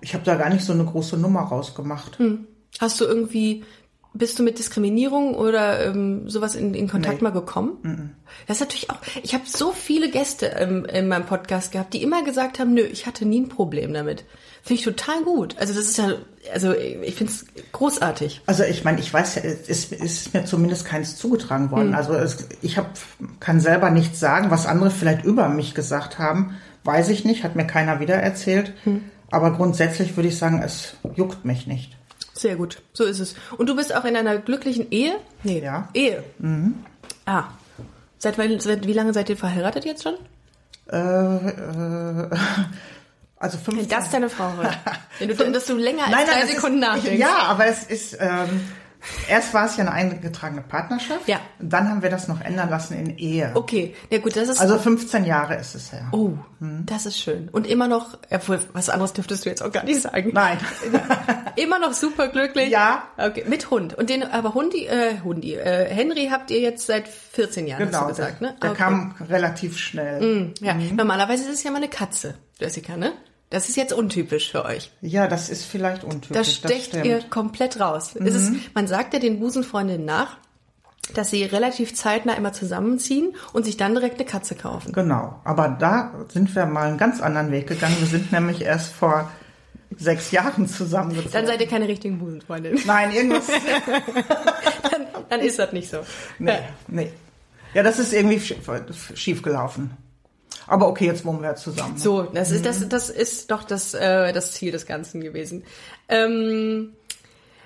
[0.00, 2.18] Ich habe da gar nicht so eine große Nummer rausgemacht.
[2.18, 2.46] Hm.
[2.80, 3.64] Hast du irgendwie,
[4.14, 7.24] bist du mit Diskriminierung oder ähm, sowas in, in Kontakt nee.
[7.24, 7.78] mal gekommen?
[7.82, 8.08] Mm -mm.
[8.46, 12.02] Das ist natürlich auch, ich habe so viele Gäste ähm, in meinem Podcast gehabt, die
[12.02, 14.24] immer gesagt haben, nö, ich hatte nie ein Problem damit.
[14.62, 15.56] Finde ich total gut.
[15.58, 16.12] Also das ist ja,
[16.52, 18.42] also ich finde es großartig.
[18.46, 21.88] Also ich meine, ich weiß ja, es ist mir zumindest keins zugetragen worden.
[21.88, 21.94] Mhm.
[21.94, 22.90] Also es, ich hab,
[23.40, 27.56] kann selber nichts sagen, was andere vielleicht über mich gesagt haben, weiß ich nicht, hat
[27.56, 28.72] mir keiner wieder erzählt.
[28.84, 29.02] Mhm.
[29.32, 31.96] Aber grundsätzlich würde ich sagen, es juckt mich nicht.
[32.42, 33.36] Sehr gut, so ist es.
[33.56, 35.14] Und du bist auch in einer glücklichen Ehe?
[35.44, 35.88] Nee, ja.
[35.94, 36.24] Ehe.
[36.40, 36.74] Mhm.
[37.24, 37.44] Ah.
[38.18, 40.14] Seit, seit wie lange seid ihr verheiratet jetzt schon?
[40.90, 42.30] Äh, äh,
[43.36, 43.76] also 15.
[43.76, 44.76] Wenn das deine Frau wird.
[45.20, 47.20] Wenn du, dass du länger als nein, nein, drei Sekunden ist, nachdenkst.
[47.20, 48.68] Ja, aber es ist, ähm,
[49.28, 51.28] erst war es ja eine eingetragene Partnerschaft.
[51.28, 51.40] Ja.
[51.58, 53.52] Dann haben wir das noch ändern lassen in Ehe.
[53.54, 54.60] Okay, ja gut, das ist.
[54.60, 56.08] Also 15 Jahre ist es ja.
[56.12, 56.84] Oh, hm.
[56.86, 57.48] das ist schön.
[57.50, 60.30] Und immer noch, obwohl, was anderes dürftest du jetzt auch gar nicht sagen.
[60.32, 60.58] Nein.
[61.56, 62.70] immer noch super glücklich.
[62.70, 63.04] Ja.
[63.16, 63.94] Okay, mit Hund.
[63.94, 68.00] Und den, aber Hundi, äh, Hundi, äh, Henry habt ihr jetzt seit 14 Jahren, genau,
[68.00, 68.56] hast du gesagt, ne?
[68.62, 68.78] Der okay.
[68.78, 70.20] kam relativ schnell.
[70.20, 70.96] Mm, ja, mhm.
[70.96, 73.12] normalerweise ist es ja mal eine Katze, Jessica, ne?
[73.52, 74.90] Das ist jetzt untypisch für euch.
[75.02, 76.32] Ja, das ist vielleicht untypisch.
[76.32, 78.14] Da stecht ihr komplett raus.
[78.14, 78.26] Mhm.
[78.26, 80.38] Ist, man sagt ja den Busenfreundinnen nach,
[81.12, 84.92] dass sie relativ zeitnah immer zusammenziehen und sich dann direkt eine Katze kaufen.
[84.92, 85.38] Genau.
[85.44, 87.94] Aber da sind wir mal einen ganz anderen Weg gegangen.
[87.98, 89.30] Wir sind nämlich erst vor
[89.98, 91.32] sechs Jahren zusammengezogen.
[91.32, 92.80] Dann seid ihr keine richtigen Busenfreundinnen.
[92.86, 93.48] Nein, irgendwas.
[94.90, 95.98] dann, dann, ist das nicht so.
[96.38, 97.12] Nee, nee.
[97.74, 98.40] Ja, das ist irgendwie
[99.14, 99.90] schief gelaufen.
[100.66, 101.98] Aber okay, jetzt wohnen wir zusammen.
[101.98, 105.64] So, das ist, das, das ist doch das, äh, das Ziel des Ganzen gewesen.
[106.08, 106.94] Ähm,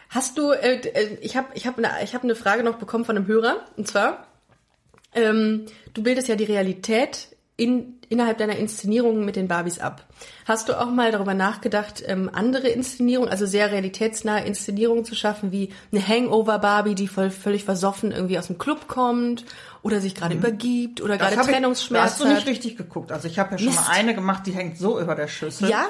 [0.09, 3.05] hast du, äh, äh ich habe ich hab eine, ich hab eine Frage noch bekommen
[3.05, 4.27] von einem Hörer, und zwar,
[5.15, 10.05] ähm, du bildest ja die Realität in, innerhalb deiner Inszenierungen mit den Barbies ab.
[10.45, 15.53] Hast du auch mal darüber nachgedacht, ähm, andere Inszenierungen, also sehr realitätsnahe Inszenierungen zu schaffen,
[15.53, 19.47] wie eine Hangover-Barbie, die voll, völlig versoffen irgendwie aus dem Club kommt
[19.83, 22.47] oder sich gerade übergibt oder gerade ich- Trennungsschmerzen Da hast du nicht hat?
[22.47, 23.11] richtig geguckt.
[23.11, 23.81] Also ich habe ja schon Mist.
[23.81, 25.71] mal eine gemacht, die hängt so über der Schüssel.
[25.71, 25.87] Ja?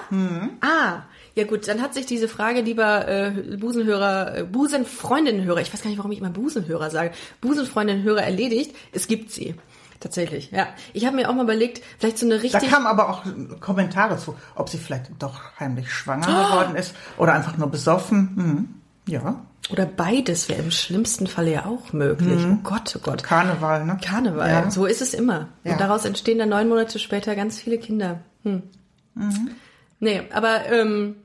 [0.60, 1.02] Ah,
[1.34, 5.90] ja gut, dann hat sich diese Frage, lieber äh, Busenhörer, äh, Busenfreundinnenhörer, ich weiß gar
[5.90, 8.74] nicht, warum ich immer Busenhörer sage, Busenfreundinnenhörer erledigt.
[8.92, 9.56] Es gibt sie.
[10.00, 10.66] Tatsächlich, ja.
[10.92, 12.70] Ich habe mir auch mal überlegt, vielleicht so eine Da richtig...
[12.70, 13.22] kamen aber auch
[13.60, 16.48] Kommentare zu, ob sie vielleicht doch heimlich schwanger Oh.
[16.50, 18.32] geworden ist oder einfach nur besoffen.
[18.36, 18.68] Hm.
[19.08, 22.42] Ja, Oder beides wäre im schlimmsten Falle ja auch möglich.
[22.44, 23.22] Oh Gott, oh Gott.
[23.22, 23.98] Karneval, ne?
[24.04, 24.70] Karneval, Ja.
[24.70, 25.48] so ist es immer.
[25.64, 25.72] Ja.
[25.72, 28.20] Und daraus entstehen dann neun Monate später ganz viele Kinder.
[28.42, 28.62] Hm.
[30.00, 31.16] Nee, aber ähm,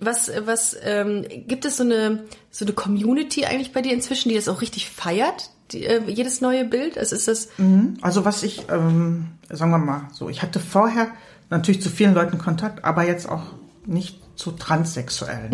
[0.00, 4.34] was, was ähm, gibt es so eine so eine Community eigentlich bei dir inzwischen, die
[4.36, 5.50] das auch richtig feiert?
[5.72, 6.98] Die, äh, jedes neue Bild?
[6.98, 7.48] Also ist das
[8.02, 11.08] Also was ich, ähm, sagen wir mal so, ich hatte vorher
[11.50, 13.42] natürlich zu vielen Leuten Kontakt, aber jetzt auch
[13.86, 15.52] nicht zu Transsexuellen.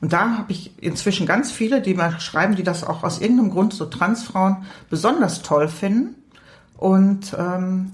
[0.00, 3.50] Und da habe ich inzwischen ganz viele, die mir schreiben, die das auch aus irgendeinem
[3.50, 4.58] Grund so Transfrauen
[4.90, 6.14] besonders toll finden
[6.76, 7.92] und ähm,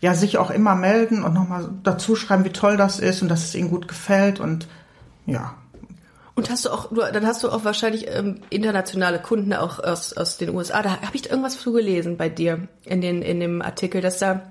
[0.00, 3.44] ja sich auch immer melden und nochmal dazu schreiben, wie toll das ist und dass
[3.44, 4.68] es ihnen gut gefällt und
[5.24, 5.54] ja,
[6.36, 10.12] und hast du auch, du, dann hast du auch wahrscheinlich ähm, internationale Kunden auch aus,
[10.12, 10.82] aus den USA.
[10.82, 14.42] Da habe ich irgendwas zu gelesen bei dir in, den, in dem Artikel, dass da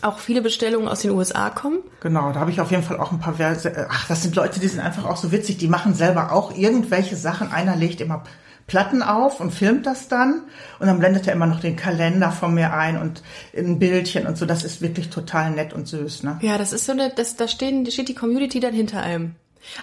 [0.00, 1.80] auch viele Bestellungen aus den USA kommen.
[2.00, 3.68] Genau, da habe ich auf jeden Fall auch ein paar Verse.
[3.68, 5.58] äh, Ach, das sind Leute, die sind einfach auch so witzig.
[5.58, 7.52] Die machen selber auch irgendwelche Sachen.
[7.52, 8.24] Einer legt immer
[8.66, 10.42] Platten auf und filmt das dann.
[10.78, 13.22] Und dann blendet er immer noch den Kalender von mir ein und
[13.54, 14.46] ein Bildchen und so.
[14.46, 16.38] Das ist wirklich total nett und süß, ne?
[16.40, 19.34] Ja, das ist so eine, das, da stehen, da steht die Community dann hinter einem.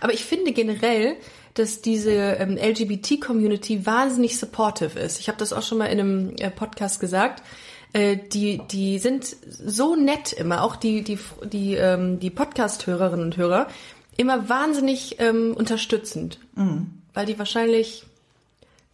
[0.01, 1.15] Aber ich finde generell,
[1.53, 5.19] dass diese ähm, LGBT-Community wahnsinnig supportive ist.
[5.19, 7.43] Ich habe das auch schon mal in einem äh, Podcast gesagt.
[7.93, 13.37] Äh, die, die sind so nett immer, auch die, die, die, ähm, die Podcast-Hörerinnen und
[13.37, 13.67] Hörer,
[14.17, 16.39] immer wahnsinnig ähm, unterstützend.
[17.13, 18.05] Weil die wahrscheinlich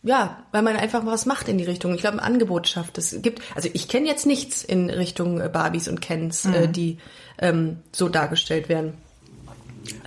[0.03, 1.93] ja, weil man einfach was macht in die Richtung.
[1.93, 2.97] Ich glaube, ein Angebot schafft.
[2.97, 6.97] Es gibt, also ich kenne jetzt nichts in Richtung äh, Barbies und Kens, äh, die
[7.37, 8.93] ähm, so dargestellt werden.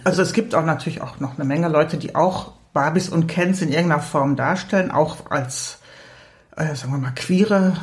[0.05, 3.63] Also es gibt auch natürlich auch noch eine Menge Leute, die auch Barbies und Kens
[3.63, 5.79] in irgendeiner Form darstellen, auch als,
[6.57, 7.75] äh, sagen wir mal, queere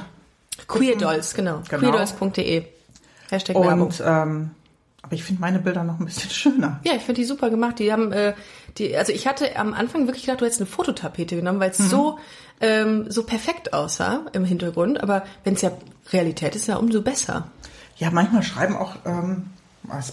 [0.68, 1.62] Queerdolls, genau.
[1.70, 1.82] Genau.
[1.82, 2.66] Queerdolls.de.
[3.30, 3.82] Hashtag Werbung.
[3.88, 4.52] und ähm,
[5.04, 6.80] aber ich finde meine Bilder noch ein bisschen schöner.
[6.84, 7.80] Ja, ich finde die super gemacht.
[7.80, 8.34] Die haben, äh,
[8.78, 11.78] die, also ich hatte am Anfang wirklich gedacht, du hättest eine Fototapete genommen, weil es
[11.78, 12.20] so,
[12.60, 15.02] ähm, so perfekt aussah im Hintergrund.
[15.02, 15.72] Aber wenn es ja
[16.12, 17.48] Realität ist, ja umso besser.
[17.98, 19.50] Ja, manchmal schreiben auch ähm,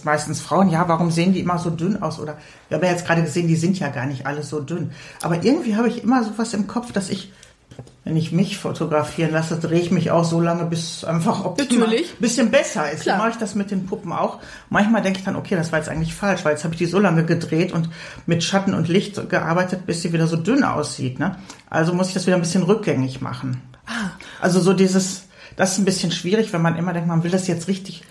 [0.03, 2.19] meistens Frauen, ja, warum sehen die immer so dünn aus?
[2.19, 4.91] Oder wir haben ja jetzt gerade gesehen, die sind ja gar nicht alle so dünn.
[5.21, 7.31] Aber irgendwie habe ich immer sowas im Kopf, dass ich,
[8.03, 12.13] wenn ich mich fotografieren lasse, drehe ich mich auch so lange, bis einfach optimal Natürlich.
[12.13, 13.03] ein bisschen besser ist.
[13.03, 13.17] Klar.
[13.17, 14.39] Dann mache ich das mit den Puppen auch.
[14.69, 16.87] Manchmal denke ich dann, okay, das war jetzt eigentlich falsch, weil jetzt habe ich die
[16.87, 17.89] so lange gedreht und
[18.25, 21.19] mit Schatten und Licht gearbeitet, bis sie wieder so dünn aussieht.
[21.19, 21.37] Ne?
[21.69, 23.61] Also muss ich das wieder ein bisschen rückgängig machen.
[23.85, 24.11] Ah.
[24.41, 27.47] Also so dieses, das ist ein bisschen schwierig, wenn man immer denkt, man will das
[27.47, 28.03] jetzt richtig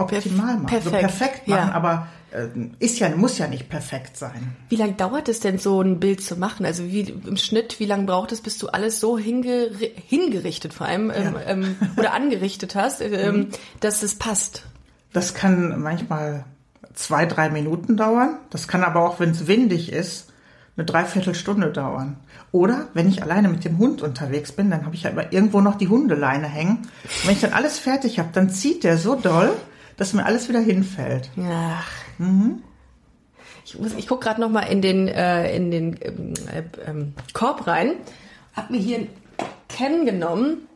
[0.00, 1.72] optimal machen, so perfekt, perfekt machen, ja.
[1.72, 4.56] aber äh, ist ja, muss ja nicht perfekt sein.
[4.68, 6.64] Wie lange dauert es denn, so ein Bild zu machen?
[6.64, 10.86] Also wie im Schnitt, wie lange braucht es, bis du alles so hingeri hingerichtet vor
[10.86, 11.40] allem ähm, Ja.
[11.46, 13.48] ähm, oder angerichtet hast, ähm,
[13.80, 14.64] dass es passt?
[15.12, 16.44] Das kann manchmal
[16.94, 18.38] zwei, drei Minuten dauern.
[18.50, 20.28] Das kann aber auch, wenn es windig ist,
[20.76, 22.16] eine Dreiviertelstunde dauern.
[22.52, 25.60] Oder wenn ich alleine mit dem Hund unterwegs bin, dann habe ich ja immer irgendwo
[25.60, 26.78] noch die Hundeleine hängen.
[27.04, 29.52] Und wenn ich dann alles fertig habe, dann zieht der so doll,
[30.00, 31.28] dass mir alles wieder hinfällt.
[31.38, 31.86] Ach.
[33.66, 37.12] Ich, muss- ich gucke gerade noch mal in den, äh, in den ähm, äh, ähm,
[37.34, 37.92] Korb rein.
[38.56, 39.08] Hab mir hier ein
[39.68, 40.66] Ken genommen.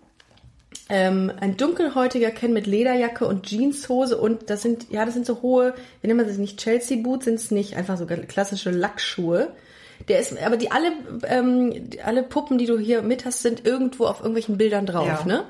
[0.91, 5.41] Ähm, ein dunkelhäutiger Ken mit Lederjacke und Jeanshose und das sind, ja, das sind so
[5.41, 9.49] hohe, wie nennt man das nicht, Chelsea Boots sind es nicht, einfach so klassische Lackschuhe.
[10.09, 10.93] Der ist, aber die alle,
[11.27, 15.07] ähm, die, alle Puppen, die du hier mit hast, sind irgendwo auf irgendwelchen Bildern drauf,
[15.07, 15.25] Ja.
[15.25, 15.45] ne?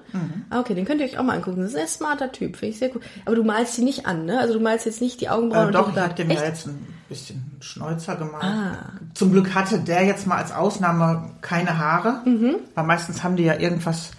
[0.51, 1.63] Ah, okay, den könnt ihr euch auch mal angucken.
[1.63, 3.01] Das ist ein smarter Typ, finde ich sehr cool.
[3.25, 4.39] Aber du malst die nicht an, ne?
[4.39, 6.45] Also du malst jetzt nicht die Augenbrauen Äh, doch, ich habe dem ja Echt?
[6.47, 8.45] jetzt ein bisschen Schnäuzer gemalt.
[8.45, 8.93] Ah.
[9.15, 12.57] Zum Glück hatte der jetzt mal als Ausnahme keine Haare, Mhm.
[12.75, 14.11] weil meistens haben die ja irgendwas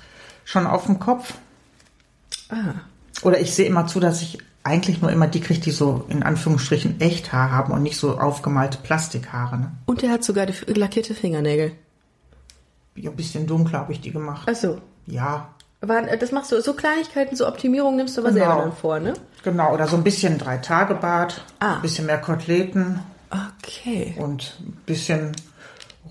[0.44, 1.34] schon auf dem Kopf.
[2.50, 2.56] Ah.
[3.24, 6.24] Oder ich sehe immer zu, dass ich eigentlich nur immer die kriege, die so in
[6.24, 9.58] Anführungsstrichen echt Haar haben und nicht so aufgemalte Plastikhaare.
[9.60, 9.72] Ne?
[9.86, 11.72] Und der hat sogar lackierte Fingernägel.
[12.96, 14.48] Ja, ein bisschen dunkler habe ich die gemacht.
[14.50, 14.82] Ach so.
[15.06, 15.50] Ja,
[15.82, 18.46] Aber äh, das machst du, so Kleinigkeiten, so Optimierung nimmst du aber Genau.
[18.46, 19.14] selber dann vor, ne?
[19.44, 19.72] genau.
[19.74, 21.76] Oder so ein bisschen Drei-Tage-Bart, Ah.
[21.76, 23.00] ein bisschen mehr Koteletten
[23.60, 24.16] Okay.
[24.18, 25.34] und ein bisschen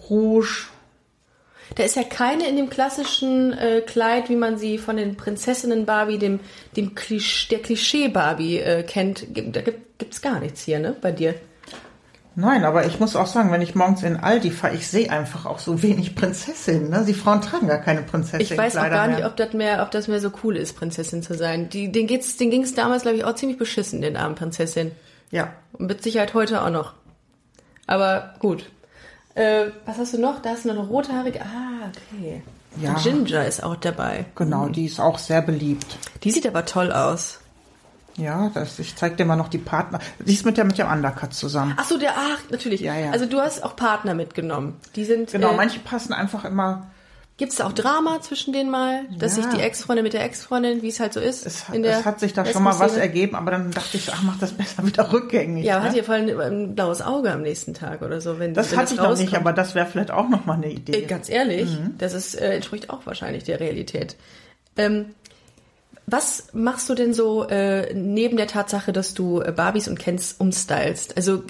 [0.09, 0.67] Rouge.
[1.75, 5.87] Da ist ja keine in dem klassischen äh, Kleid, wie man sie von den Prinzessinnen
[5.87, 6.41] Barbie, dem,
[6.77, 9.27] dem Klisch, der Klischee Barbie äh, kennt.
[9.35, 11.35] Da gibt, gibt's gar nichts hier, ne, bei dir.
[12.37, 15.47] Nein, aber ich muss auch sagen, wenn ich morgens in Aldi fahre, ich sehe einfach
[15.47, 16.91] auch so wenig Prinzessinnen.
[16.91, 17.05] Ne?
[17.07, 18.41] Die Frauen tragen gar keine Prinzessin.
[18.41, 21.23] Ich weiß auch gar nicht, ob das mehr, ob das mehr so cool ist, Prinzessin
[21.23, 21.69] zu sein.
[21.69, 24.91] Die, den geht's, den ging's damals, glaube ich, auch ziemlich beschissen, den armen Prinzessin.
[25.31, 25.53] Ja.
[25.75, 26.95] Und mit Sicherheit heute auch noch.
[27.87, 28.65] Aber gut.
[29.35, 30.41] Äh, was hast du noch?
[30.43, 31.41] Da hast du noch eine rothaarige.
[31.43, 32.43] Ah, okay.
[32.81, 32.95] Ja.
[32.95, 34.27] Ginger ist auch dabei.
[34.35, 35.99] Genau, die ist auch sehr beliebt.
[36.23, 37.41] Die sieht aber toll aus.
[38.17, 39.99] Ja, das, ich zeig dir mal noch die Partner.
[40.25, 41.75] Die ist mit der mit dem Undercut zusammen.
[41.77, 42.81] Ach so, der, ach, natürlich.
[42.81, 43.11] Ja, ja.
[43.11, 44.77] Also du hast auch Partner mitgenommen.
[44.95, 45.33] Die sind.
[45.33, 46.87] Genau, äh, manche passen einfach immer.
[47.37, 49.43] Gibt's da auch Drama zwischen denen mal, dass Ja.
[49.43, 51.45] sich die Ex-Freundin mit der Ex-Freundin, wie es halt so ist?
[51.45, 54.13] Es, in der es hat sich da schon mal was ergeben, aber dann dachte ich,
[54.13, 55.65] ach, mach das besser wieder rückgängig.
[55.65, 55.87] Ja, ne?
[55.87, 58.79] hat ihr vor allem ein blaues Auge am nächsten Tag oder so, wenn das wenn
[58.79, 59.35] hatte ich noch nicht, rauskommt.
[59.35, 60.93] aber das wäre vielleicht auch noch mal eine Idee.
[60.93, 61.97] Äh, Ganz ehrlich, Mhm.
[61.99, 64.15] das ist, äh, entspricht auch wahrscheinlich der Realität.
[64.77, 65.07] Ähm,
[66.07, 70.35] was machst du denn so äh, neben der Tatsache, dass du äh, Barbies und Kens
[70.39, 71.17] umstylst?
[71.17, 71.43] Also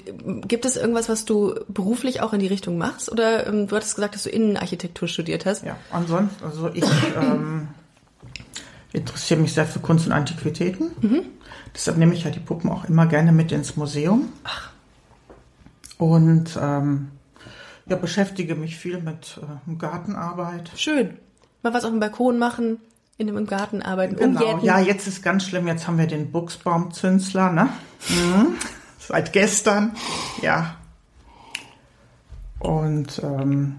[0.47, 3.11] gibt es irgendwas, was du beruflich auch in die Richtung machst?
[3.11, 5.65] Oder ähm, du hattest gesagt, dass du Innenarchitektur studiert hast?
[5.65, 6.85] Ja, ansonsten, also ich
[7.17, 7.67] ähm,
[8.93, 10.91] interessiere mich sehr für Kunst und Antiquitäten.
[11.01, 11.21] Mhm.
[11.73, 14.29] Deshalb nehme ich ja die Puppen auch immer gerne mit ins Museum.
[15.97, 17.09] Und ähm,
[17.87, 20.71] ja, beschäftige mich viel mit äh, Gartenarbeit.
[20.75, 21.17] Schön.
[21.61, 22.79] Mal was auf dem Balkon machen,
[23.17, 24.39] in dem Garten arbeiten, Genau.
[24.41, 24.65] umgärten.
[24.65, 25.67] Ja, jetzt ist ganz schlimm.
[25.67, 27.69] Jetzt haben wir den Buchsbaumzünsler, ne?
[28.09, 28.55] Mhm.
[28.99, 29.95] Seit gestern.
[30.41, 30.75] Ja.
[32.59, 33.77] Und ähm,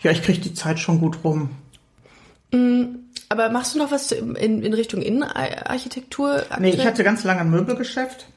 [0.00, 1.50] ja, ich kriege die Zeit schon gut rum.
[3.28, 6.44] Aber machst du noch was in, in Richtung Innenarchitektur?
[6.58, 8.28] Nee, ich hatte ganz lange ein Möbelgeschäft.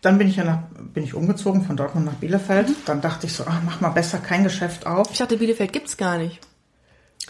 [0.00, 0.58] Dann bin ich ja nach,
[0.92, 2.68] bin ich umgezogen von Dortmund nach Bielefeld.
[2.86, 5.08] Dann dachte ich so, ach, mach mal besser kein Geschäft auf.
[5.10, 6.40] Ich dachte, Bielefeld gibt's gar nicht.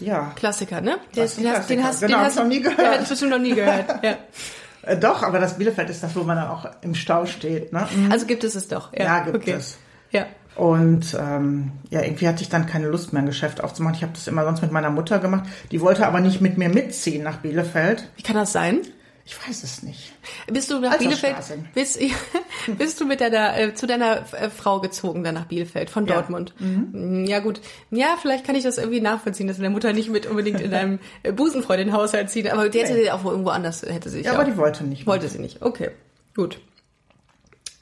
[0.01, 0.93] Ja, Klassiker, ne?
[0.93, 1.83] Ein den hast, den Klassiker?
[1.83, 2.79] hast, Genau, den hast noch nie gehört.
[2.79, 4.03] Ja, das bestimmt noch nie gehört.
[4.03, 4.15] Ja.
[4.83, 7.71] äh, doch, aber das Bielefeld ist das, wo man dann auch im Stau steht.
[7.71, 7.87] Ne?
[7.95, 8.11] Mhm.
[8.11, 8.91] Also gibt es es doch.
[8.93, 9.51] Ja, Ja, gibt okay.
[9.51, 9.77] es.
[10.11, 10.25] Ja.
[10.55, 13.95] Und ähm, ja, irgendwie hatte ich dann keine Lust mehr, ein Geschäft aufzumachen.
[13.97, 15.43] Ich habe das immer sonst mit meiner Mutter gemacht.
[15.71, 18.07] Die wollte aber nicht mit mir mitziehen nach Bielefeld.
[18.15, 18.79] Wie kann das sein?
[19.27, 20.11] Ich weiß es nicht.
[20.45, 21.35] Bist du nach Bielefeld?
[21.73, 21.99] Bist,
[22.77, 26.13] bist du mit deiner äh, zu deiner äh, Frau gezogen dann nach Bielefeld von Ja.
[26.15, 26.53] Dortmund?
[26.59, 27.25] Mhm.
[27.25, 27.59] Ja gut.
[27.89, 30.99] Ja, vielleicht kann ich das irgendwie nachvollziehen, dass deine Mutter nicht mit unbedingt in einem
[31.23, 33.03] äh, Busenfreundin-Haushalt zieht, aber die hätte Nee.
[33.05, 34.35] sie auch wo- irgendwo anders hätte sie sich Ja, auch.
[34.35, 35.07] aber die wollte nicht.
[35.07, 35.63] Wollte sie nicht.
[35.63, 35.89] Okay,
[36.35, 36.59] gut.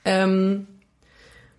[0.05, 0.67] Ähm,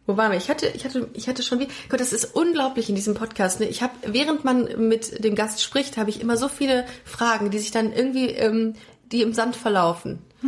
[0.06, 0.38] wo waren wir?
[0.38, 1.68] Ich hatte, ich hatte, ich hatte schon wie.
[1.88, 3.60] Gott, das ist unglaublich in diesem Podcast.
[3.60, 3.66] Ne?
[3.68, 7.58] Ich habe, während man mit dem Gast spricht, habe ich immer so viele Fragen, die
[7.58, 8.74] sich dann irgendwie, ähm,
[9.12, 10.20] die im Sand verlaufen.
[10.42, 10.46] Äh,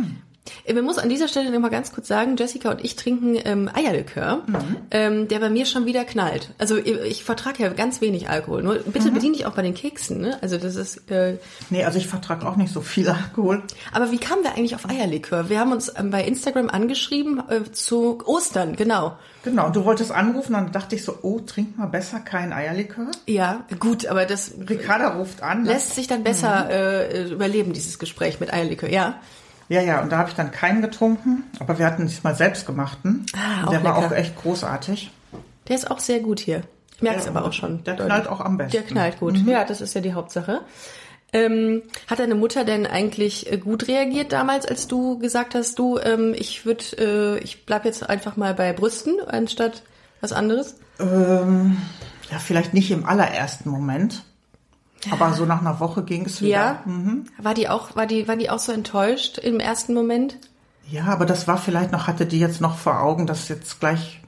[0.73, 3.69] Man muss an dieser Stelle noch mal ganz kurz sagen, Jessica und ich trinken ähm,
[3.73, 4.43] Eierlikör,
[4.91, 6.51] ähm, der bei mir schon wieder knallt.
[6.57, 8.63] Also ich, ich vertrage ja ganz wenig Alkohol.
[8.63, 10.21] Nur bitte bediene dich auch bei den Keksen.
[10.21, 10.37] Ne?
[10.41, 11.37] Also das ist äh,
[11.69, 13.63] Nee, also ich vertrage auch nicht so viel Alkohol.
[13.91, 15.49] aber wie kamen wir eigentlich auf Eierlikör?
[15.49, 19.17] Wir haben uns ähm, bei Instagram angeschrieben äh, zu Ostern, genau.
[19.43, 23.07] Genau, und du wolltest anrufen, dann dachte ich so, oh, trink mal besser kein Eierlikör.
[23.27, 25.63] Ja, gut, aber das Ricarda ruft an.
[25.63, 25.69] ne?
[25.71, 29.21] lässt sich dann besser äh, überleben, dieses Gespräch mit Eierlikör, ja.
[29.69, 33.25] Ja, ja, und da habe ich dann keinen getrunken, aber wir hatten diesmal selbstgemachten.
[33.35, 34.07] Ah, auch der war lecker.
[34.07, 35.11] auch echt großartig.
[35.67, 36.61] Der ist auch sehr gut hier.
[36.95, 37.83] Ich merke es Ja, aber auch schon.
[37.83, 38.77] der knallt auch am besten.
[38.77, 38.81] Mhm.
[38.81, 39.37] Der knallt gut.
[39.45, 40.61] Ja, das ist ja die Hauptsache.
[41.33, 45.99] Ähm, hat deine Mutter denn eigentlich äh, gut reagiert damals, als du gesagt hast, du,
[45.99, 49.83] ähm, ich würde, äh, ich bleib jetzt einfach mal bei Brüsten anstatt
[50.21, 50.77] was anderes?
[51.01, 51.77] Ähm,
[52.31, 54.23] ja, vielleicht nicht im allerersten Moment,
[55.11, 56.49] aber so nach einer Woche ging es wieder.
[56.49, 56.83] Ja.
[57.37, 60.37] War die auch, war die, war die auch so enttäuscht im ersten Moment?
[60.89, 64.21] Ja, aber das war vielleicht noch, hatte die jetzt noch vor Augen, dass jetzt gleich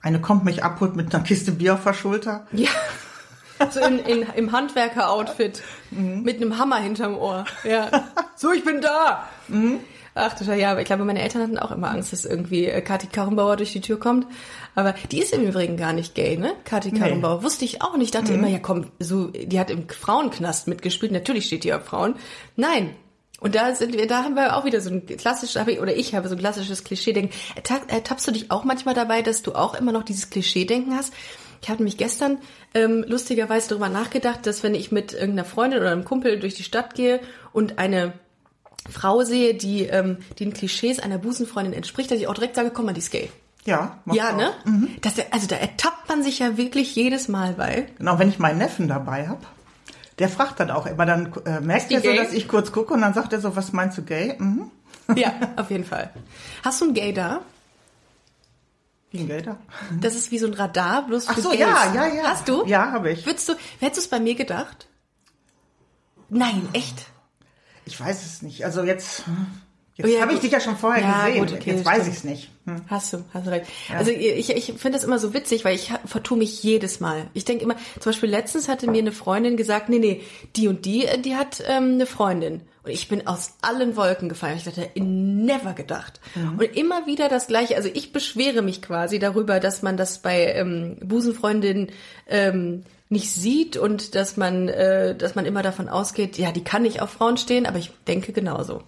[0.00, 2.46] eine kommt, mich abholt mit einer Kiste Bier auf der Schulter.
[2.52, 2.70] Ja.
[3.70, 5.62] So in, in, im Handwerker-Outfit.
[5.90, 6.22] Mhm.
[6.22, 7.44] Mit einem Hammer hinterm Ohr.
[7.64, 7.88] Ja.
[8.36, 9.28] So, ich bin da!
[9.48, 9.78] Mhm.
[10.14, 12.66] Ach du Scheiße, ja, aber ich glaube, meine Eltern hatten auch immer Angst, dass irgendwie
[12.66, 14.26] äh, Kathi Karrenbauer durch die Tür kommt.
[14.74, 16.54] Aber die ist im Übrigen gar nicht gay, ne?
[16.64, 17.42] Kathi Karrenbauer.
[17.44, 18.14] Wusste ich auch nicht.
[18.14, 18.24] Ich Mhm.
[18.24, 21.12] dachte immer, ja komm, so, die hat im Frauenknast mitgespielt.
[21.12, 22.16] Natürlich steht die auf Frauen.
[22.56, 22.94] Nein.
[23.40, 26.28] Und da sind wir, da haben wir auch wieder so ein klassisches, oder ich habe
[26.28, 27.34] so ein klassisches Klischee-Denken.
[27.56, 31.12] Erta- Ertappst du dich auch manchmal dabei, dass du auch immer noch dieses Klischee-Denken hast?
[31.62, 32.38] Ich habe nämlich gestern
[32.74, 36.64] ähm, lustigerweise darüber nachgedacht, dass wenn ich mit irgendeiner Freundin oder einem Kumpel durch die
[36.64, 37.20] Stadt gehe
[37.52, 38.14] und eine
[38.90, 42.86] Frau sehe, die ähm, den Klischees einer Busenfreundin entspricht, dass ich auch direkt sage, komm
[42.86, 43.30] mal, die ist gay.
[43.64, 44.52] Ja, Ja, ne?
[45.02, 47.86] Das, also da ertappt man sich ja wirklich jedes Mal bei.
[47.96, 49.46] Genau, wenn ich meinen Neffen dabei hab,
[50.18, 52.16] der fragt dann auch immer, dann äh, merkt er so, gay?
[52.16, 54.34] dass ich kurz gucke und dann sagt er so, was meinst du gay?
[54.36, 54.70] Mhm.
[55.14, 56.10] Ja, auf jeden Fall.
[56.64, 57.42] Hast du ein Gay da?
[59.14, 59.58] Ein Gelder.
[60.00, 61.60] Das ist wie so ein Radar, bloß für Ach so, Geld.
[61.60, 62.22] ja, ja, ja.
[62.24, 62.64] Hast du?
[62.66, 63.26] Ja, habe ich.
[63.26, 64.88] Würdest du, hättest du es bei mir gedacht?
[66.28, 67.06] Nein, echt?
[67.84, 68.64] Ich weiß es nicht.
[68.64, 69.24] Also jetzt,
[69.96, 71.46] jetzt Oh ja, habe ich dich ja schon vorher Ja, gesehen.
[71.46, 72.50] gut, okay, jetzt weiß ich es nicht.
[72.64, 72.76] Hm.
[72.86, 73.66] Hast du, hast du recht.
[73.94, 77.26] Also ich, ich finde das immer so witzig, weil ich vertue mich jedes Mal.
[77.34, 80.22] Ich denke immer, zum Beispiel letztens hatte mir eine Freundin gesagt, nee, nee,
[80.56, 82.62] die und die, äh, die hat ähm, eine Freundin.
[82.84, 84.56] Und ich bin aus allen Wolken gefallen.
[84.56, 86.20] Ich dachte, in never gedacht.
[86.58, 87.76] Und immer wieder das Gleiche.
[87.76, 91.90] Also ich beschwere mich quasi darüber, dass man das bei ähm, Busenfreundinnen
[92.26, 96.82] ähm, nicht sieht und dass man, äh, dass man immer davon ausgeht, ja, die kann
[96.82, 98.82] nicht auf Frauen stehen, aber ich denke genauso.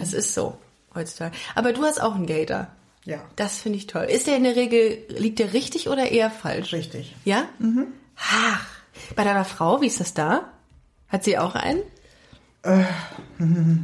[0.00, 0.58] Es ist so
[0.94, 1.36] heutzutage.
[1.54, 2.68] Aber du hast auch einen Gator.
[3.04, 3.18] Ja.
[3.36, 4.04] Das finde ich toll.
[4.04, 6.72] Ist der in der Regel, liegt der richtig oder eher falsch?
[6.72, 7.14] Richtig.
[7.24, 7.48] Ja?
[7.58, 7.88] Mhm.
[8.16, 8.66] Ach,
[9.14, 10.52] bei deiner Frau, wie ist das da?
[11.08, 11.82] Hat sie auch einen?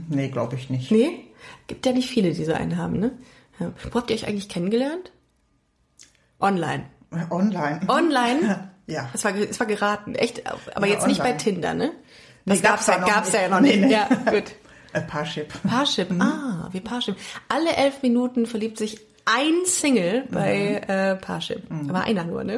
[0.08, 0.90] Nee, glaube ich nicht.
[0.90, 1.24] Nee?
[1.66, 3.12] Gibt ja nicht viele, die so einen haben, ne?
[3.60, 3.72] Ja.
[3.90, 5.12] Wo habt ihr euch eigentlich kennengelernt?
[6.40, 6.84] Online.
[7.12, 7.80] Äh, Online.
[7.88, 8.68] Online?
[8.88, 9.08] Ja.
[9.14, 10.42] Es war, es war geraten, echt.
[10.76, 11.38] Aber Ja, jetzt nicht bei online.
[11.38, 11.92] Tinder, ne?
[12.44, 13.40] Nee, Das gab's, gab's ja gab's nicht.
[13.42, 13.80] ja noch Nee, nicht.
[13.86, 13.92] nee.
[13.92, 14.44] Ja, gut.
[14.92, 15.52] Äh, Parship.
[15.62, 16.08] Parship.
[16.20, 17.16] Ah, wie Parship.
[17.48, 21.62] Alle elf Minuten verliebt sich ein Single bei äh, Parship.
[21.88, 22.54] Aber einer nur, ne?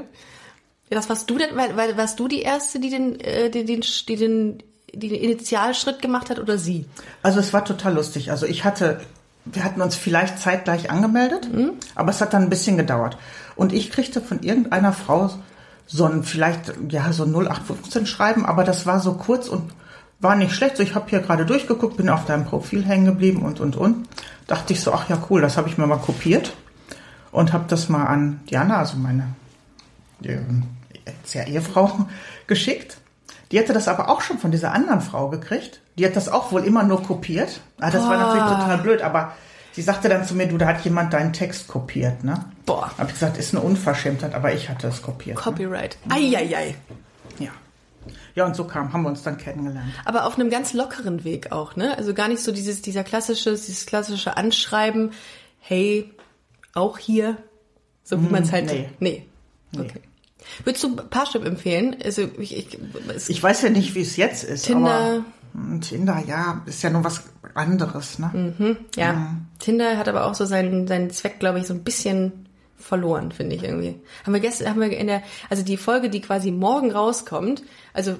[0.90, 3.64] Ja, das warst du denn, weil, weil warst du die erste, die den, äh, die,
[3.66, 4.62] den, die den,
[4.96, 6.86] den Initialschritt gemacht hat oder sie?
[7.22, 8.30] Also es war total lustig.
[8.30, 9.00] Also ich hatte,
[9.44, 11.48] wir hatten uns vielleicht zeitgleich angemeldet,
[11.94, 13.18] aber es hat dann ein bisschen gedauert.
[13.56, 15.30] Und ich kriegte von irgendeiner Frau
[15.86, 19.72] so ein vielleicht, ja, so ein 0815 Schreiben, aber das war so kurz und
[20.20, 20.76] war nicht schlecht.
[20.76, 24.08] So, ich habe hier gerade durchgeguckt, bin auf deinem Profil hängen geblieben und, und, und.
[24.46, 26.54] Dachte ich so, ach ja, cool, das habe ich mir mal kopiert
[27.32, 29.34] und habe das mal an Diana, also meine
[30.22, 30.64] ähm,
[31.32, 32.06] ja Ehefrau,
[32.46, 32.98] geschickt.
[33.52, 35.80] Die hatte das aber auch schon von dieser anderen Frau gekriegt.
[35.98, 37.60] Die hat das auch wohl immer nur kopiert.
[37.80, 39.32] Ah, das war natürlich total blöd, aber
[39.72, 42.44] sie sagte dann zu mir, du, da hat jemand deinen Text kopiert, ne?
[42.66, 42.90] Boah.
[42.98, 45.36] Hab ich gesagt, ist eine Unverschämtheit, aber ich hatte es kopiert.
[45.36, 45.42] Ne?
[45.42, 45.98] Copyright.
[46.08, 46.74] Eieiei.
[47.38, 47.50] Ja.
[48.34, 49.92] Ja, und so kam, haben wir uns dann kennengelernt.
[50.04, 51.96] Aber auf einem ganz lockeren Weg auch, ne?
[51.96, 55.12] Also gar nicht so dieses, dieser klassische, dieses klassische Anschreiben,
[55.60, 56.12] hey,
[56.74, 57.36] auch hier,
[58.02, 58.66] so wie man es halt.
[58.66, 58.88] nee.
[58.98, 59.26] Nee.
[59.78, 60.00] Okay.
[60.64, 61.96] Würdest du Parship empfehlen?
[62.04, 62.78] Also ich, ich,
[63.28, 64.94] Ich weiß ja nicht, wie es jetzt ist, Tinder.
[64.94, 65.24] aber
[65.54, 67.24] hm, Tinder, ja, ist ja nur was
[67.54, 68.30] anderes, ne?
[68.96, 69.36] ja.
[69.58, 73.56] Tinder hat aber auch so seinen, seinen Zweck, glaube ich, so ein bisschen verloren, finde
[73.56, 74.00] ich irgendwie.
[74.24, 78.16] Haben wir gestern, haben wir in der, also die Folge, die quasi morgen rauskommt, also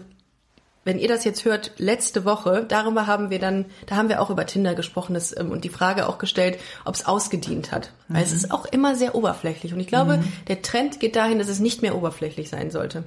[0.85, 4.30] wenn ihr das jetzt hört, letzte Woche, darüber haben wir dann, da haben wir auch
[4.30, 7.93] über Tinder gesprochen das, ähm, und die Frage auch gestellt, ob es ausgedient hat.
[8.09, 9.72] Weil es ist auch immer sehr oberflächlich.
[9.72, 13.05] Und ich glaube, der Trend geht dahin, dass es nicht mehr oberflächlich sein sollte.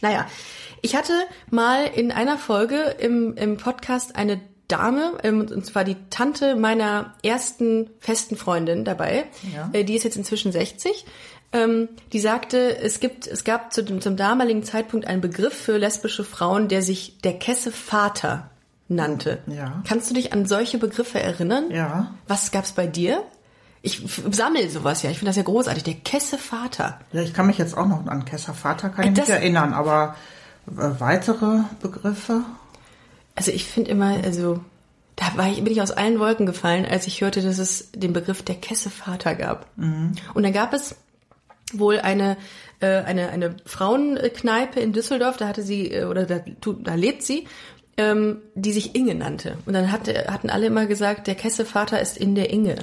[0.00, 0.26] Naja,
[0.82, 1.12] ich hatte
[1.50, 7.14] mal in einer Folge im, im Podcast eine Dame, ähm, und zwar die Tante meiner
[7.22, 9.24] ersten festen Freundin dabei.
[9.54, 9.70] Ja.
[9.72, 11.04] Äh, die ist jetzt inzwischen 60.
[11.52, 15.78] Ähm, die sagte, es gibt, es gab zu dem, zum damaligen Zeitpunkt einen Begriff für
[15.78, 18.50] lesbische Frauen, der sich der Kesse Vater
[18.88, 19.38] nannte.
[19.46, 19.82] Ja.
[19.86, 21.70] Kannst du dich an solche Begriffe erinnern?
[21.70, 22.14] Ja.
[22.28, 23.22] Was gab's bei dir?
[23.82, 25.10] Ich sammel sowas ja.
[25.10, 25.82] Ich finde das ja großartig.
[25.84, 27.00] Der Kesse Vater.
[27.12, 29.28] Ja, ich kann mich jetzt auch noch an Kessa Vater kann Äh, ich mich das-
[29.30, 30.14] erinnern, aber
[30.68, 32.42] äh, weitere Begriffe?
[33.34, 34.60] Also ich finde immer, also
[35.16, 38.12] da war ich, bin ich aus allen Wolken gefallen, als ich hörte, dass es den
[38.12, 39.66] Begriff der Kessevater gab.
[39.76, 40.96] Und dann gab es
[41.78, 42.36] wohl eine
[42.80, 46.40] äh, eine eine Frauenkneipe in Düsseldorf, da hatte sie äh, oder da,
[46.82, 47.46] da lebt sie,
[47.96, 49.58] ähm, die sich Inge nannte.
[49.66, 52.76] Und dann hatte, hatten alle immer gesagt, der Kessevater ist in der Inge.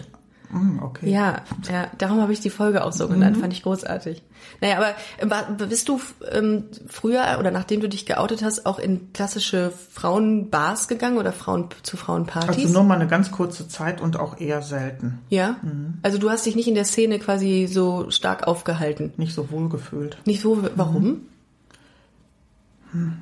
[0.50, 1.10] Hm, okay.
[1.10, 4.24] Ja, ja, darum habe ich die Folge auch so genannt, fand ich großartig.
[4.62, 6.00] Naja, aber bist du
[6.32, 11.70] ähm, früher oder nachdem du dich geoutet hast, auch in klassische Frauenbars gegangen oder Frauen
[11.84, 12.66] zu Frauenpartys?
[12.66, 15.20] Also nur mal eine ganz kurze Zeit und auch eher selten.
[15.30, 15.58] ja?
[16.02, 19.14] Also du hast dich nicht in der Szene quasi so stark aufgehalten.
[19.18, 20.18] Nicht so wohl gefühlt.
[20.26, 21.22] Nicht so, warum?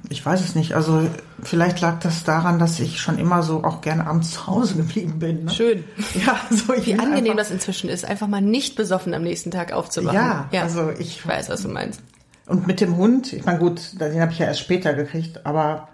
[0.10, 0.74] Ich weiß es nicht.
[0.74, 1.08] Also
[1.42, 5.20] vielleicht lag das daran, dass ich schon immer so auch gerne abends zu Hause geblieben
[5.20, 5.46] bin.
[5.46, 5.52] Ne?
[5.52, 5.84] Schön.
[6.26, 9.52] Ja, so ich Wie angenehm einfach, das inzwischen ist, einfach mal nicht besoffen am nächsten
[9.52, 10.16] Tag aufzuwachen.
[10.52, 12.02] Ja, also ich- ich weiß, was du meinst.
[12.48, 15.88] Und mit dem Hund, ich meine gut, den habe ich ja erst später gekriegt, aber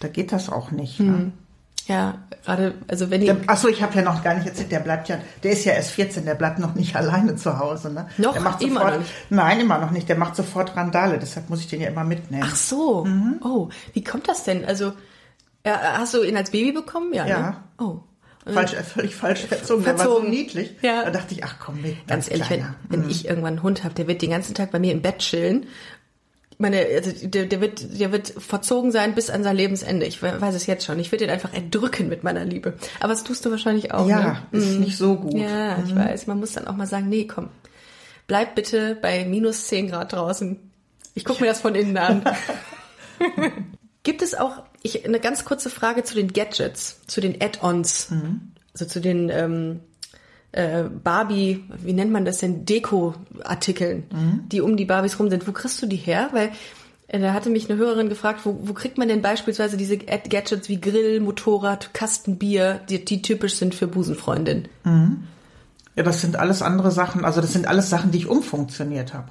[0.00, 0.98] da geht das auch nicht.
[0.98, 1.32] Ne?
[1.86, 3.20] Ja, gerade, also wenn.
[3.20, 5.72] Der, achso, ich habe ja noch gar nicht erzählt, der bleibt ja, der ist ja
[5.72, 7.92] erst 14, der bleibt noch nicht alleine zu Hause.
[7.92, 8.08] Ne?
[8.16, 8.32] Noch?
[8.32, 9.12] der macht Immer sofort, noch nicht?
[9.30, 10.08] Nein, immer noch nicht.
[10.08, 12.44] Der macht sofort Randale, deshalb muss ich den ja immer mitnehmen.
[12.46, 13.06] Ach so.
[13.42, 14.64] Oh, wie kommt das denn?
[14.64, 14.92] Also,
[15.66, 17.12] ja, hast du ihn als Baby bekommen?
[17.12, 17.26] Ja.
[17.26, 17.40] Ja.
[17.40, 17.56] Ne?
[17.78, 18.00] Oh.
[18.46, 19.84] Falsch, äh, völlig falsch erzogen.
[19.84, 20.76] Der war so niedlich.
[20.82, 21.04] Ja.
[21.04, 22.06] Da dachte ich, ach komm mit.
[22.06, 24.78] Ganz ehrlich, wenn, wenn ich irgendwann einen Hund habe, der wird den ganzen Tag bei
[24.78, 25.66] mir im Bett chillen.
[26.58, 30.06] Meine, also der, der wird, der wird verzogen sein bis an sein Lebensende.
[30.06, 30.98] Ich we- weiß es jetzt schon.
[31.00, 32.74] Ich würde ihn einfach erdrücken mit meiner Liebe.
[33.00, 34.08] Aber das tust du wahrscheinlich auch.
[34.08, 34.58] Ja, ne?
[34.58, 35.34] ist nicht so gut.
[35.34, 36.26] Ja, ich weiß.
[36.26, 37.48] Man muss dann auch mal sagen, nee, komm.
[38.26, 40.58] Bleib bitte bei minus 10 Grad draußen.
[41.14, 42.22] Ich gucke mir das von innen an.
[44.02, 48.08] Gibt es auch ich, eine ganz kurze Frage zu den Gadgets, zu den Add-ons,
[48.72, 49.80] also zu den ähm,
[50.54, 54.04] äh, Barbie, wie nennt man das denn, Deko-Artikeln,
[54.52, 55.46] die um die Barbies rum sind.
[55.48, 56.28] Wo kriegst du die her?
[56.32, 56.52] Weil
[57.08, 60.28] äh, da hatte mich eine Hörerin gefragt, wo, wo kriegt man denn beispielsweise diese Ad-
[60.28, 64.68] Gadgets wie Grill, Motorrad, Kastenbier, die, die typisch sind für Busenfreundin?
[65.96, 69.28] Ja, das sind alles andere Sachen, also das sind alles Sachen, die ich umfunktioniert habe.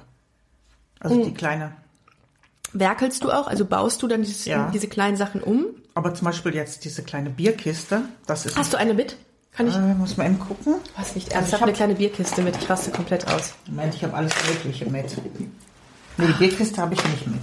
[1.00, 1.24] Also Oh.
[1.24, 1.72] die kleine.
[2.72, 3.46] Werkelst du auch?
[3.46, 4.70] Also baust du dann dieses, Ja.
[4.72, 5.66] diese kleinen Sachen um?
[5.94, 8.56] Aber zum Beispiel jetzt diese kleine Bierkiste, das ist.
[8.56, 9.16] Hast du eine mit?
[9.56, 9.74] Kann ich?
[9.74, 10.74] äh, muss man eben gucken.
[10.82, 12.56] Du hast nicht Also ernsthaft ich hab- eine kleine Bierkiste mit.
[12.56, 13.54] Ich raste komplett aus.
[13.68, 15.16] Moment, ich habe alles Mögliche mit.
[16.16, 17.40] Nee, die Bierkiste habe ich nicht mit.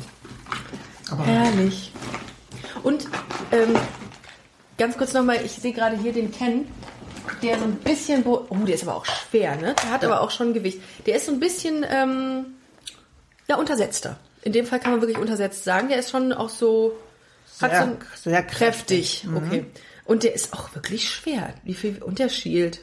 [1.10, 1.92] Aber Herrlich.
[2.84, 3.08] Und
[3.52, 3.76] ähm,
[4.78, 6.68] ganz kurz nochmal, ich sehe gerade hier den Ken,
[7.42, 9.76] der so ein bisschen, oh, der ist aber auch schwer, ne?
[9.84, 10.82] Der hat aber auch schon Gewicht.
[11.06, 12.46] Der ist so ein bisschen, ähm,
[13.48, 14.18] ja, untersetzter.
[14.44, 15.90] In dem Fall kann man wirklich untersetzt sagen.
[15.90, 16.94] Der ist schon auch so,
[17.62, 19.24] hat so sehr, ein, sehr kräftig.
[19.26, 19.38] Mhm.
[19.38, 19.66] Okay.
[20.12, 21.54] Und der ist auch wirklich schwer.
[21.64, 22.82] Wie viel, und der schielt.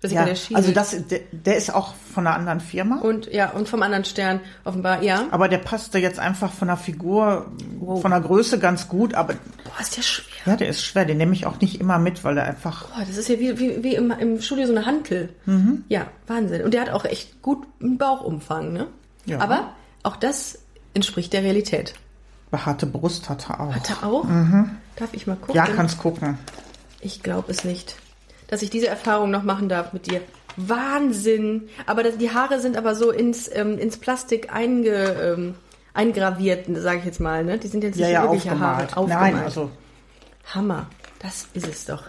[0.00, 0.56] Das ist Ja, der Shield.
[0.56, 2.98] also das, der, der ist auch von einer anderen Firma.
[3.02, 5.28] und ja, und vom anderen Stern offenbar, ja.
[5.30, 9.14] Aber der passte jetzt einfach von der Figur, von der Größe ganz gut.
[9.14, 10.24] Aber Boah, ist der schwer.
[10.46, 11.04] ja, der ist schwer.
[11.04, 12.88] Den nehme ich auch nicht immer mit, weil er einfach.
[12.88, 15.28] Boah, das ist ja wie, wie, wie im, im Studio so eine Hantel.
[15.46, 15.84] Mhm.
[15.88, 16.62] Ja, Wahnsinn.
[16.64, 18.88] Und der hat auch echt gut einen Bauchumfang, ne?
[19.26, 19.38] Ja.
[19.40, 19.72] Aber
[20.02, 20.58] auch das
[20.94, 21.94] entspricht der Realität.
[22.52, 23.74] Behaarte Brust hat er auch.
[23.74, 24.24] Hat er auch?
[24.96, 25.60] Darf ich mal gucken?
[25.60, 25.66] Mhm.
[25.68, 26.38] ja, kannst gucken.
[27.00, 27.96] Ich glaube es nicht,
[28.46, 30.20] dass ich diese Erfahrung noch machen darf mit dir.
[30.56, 31.68] Wahnsinn!
[31.86, 35.54] Aber das, die Haare sind aber so ins, ähm, ins Plastik einge, ähm,
[35.94, 37.42] eingraviert, sage ich jetzt mal.
[37.42, 37.58] Ne?
[37.58, 38.90] Die sind jetzt Ja, nicht ja, wirkliche aufgemalt.
[38.90, 38.96] Haare.
[38.98, 39.34] Aufgemalt.
[39.34, 39.70] Nein, also
[40.54, 40.86] Hammer.
[41.20, 42.02] Das ist es doch.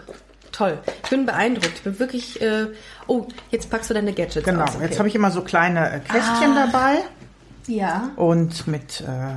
[0.52, 0.78] Toll.
[1.02, 1.72] Ich bin beeindruckt.
[1.76, 2.40] Ich bin wirklich.
[2.42, 2.66] Äh,
[3.06, 4.62] oh, jetzt packst du deine Gadgets genau.
[4.64, 4.76] Okay.
[4.82, 6.98] Jetzt habe ich immer so kleine Kästchen dabei
[7.66, 8.10] Ja.
[8.16, 9.36] und mit, äh,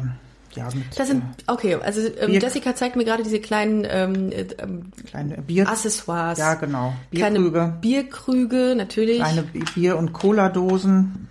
[0.57, 4.31] ja, mit Das sind, okay, also ähm, Bier- Jessica zeigt mir gerade diese kleinen ähm,
[4.31, 6.37] äh, ähm, äh, kleine Bier, Accessoires.
[6.39, 9.17] ja genau, Kleine Bierkrüge, Bierkrüge, natürlich.
[9.19, 11.27] kleine Bi- Bier- und Cola-Dosen,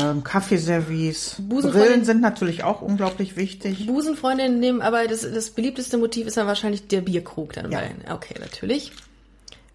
[0.00, 3.86] ähm, Kaffeeservice, Brillen sind natürlich auch unglaublich wichtig.
[3.86, 7.80] Busenfreundinnen nehmen, aber das, das beliebteste Motiv ist dann wahrscheinlich der Bierkrug dann Ja.
[7.80, 8.12] bei.
[8.14, 8.92] Okay, natürlich.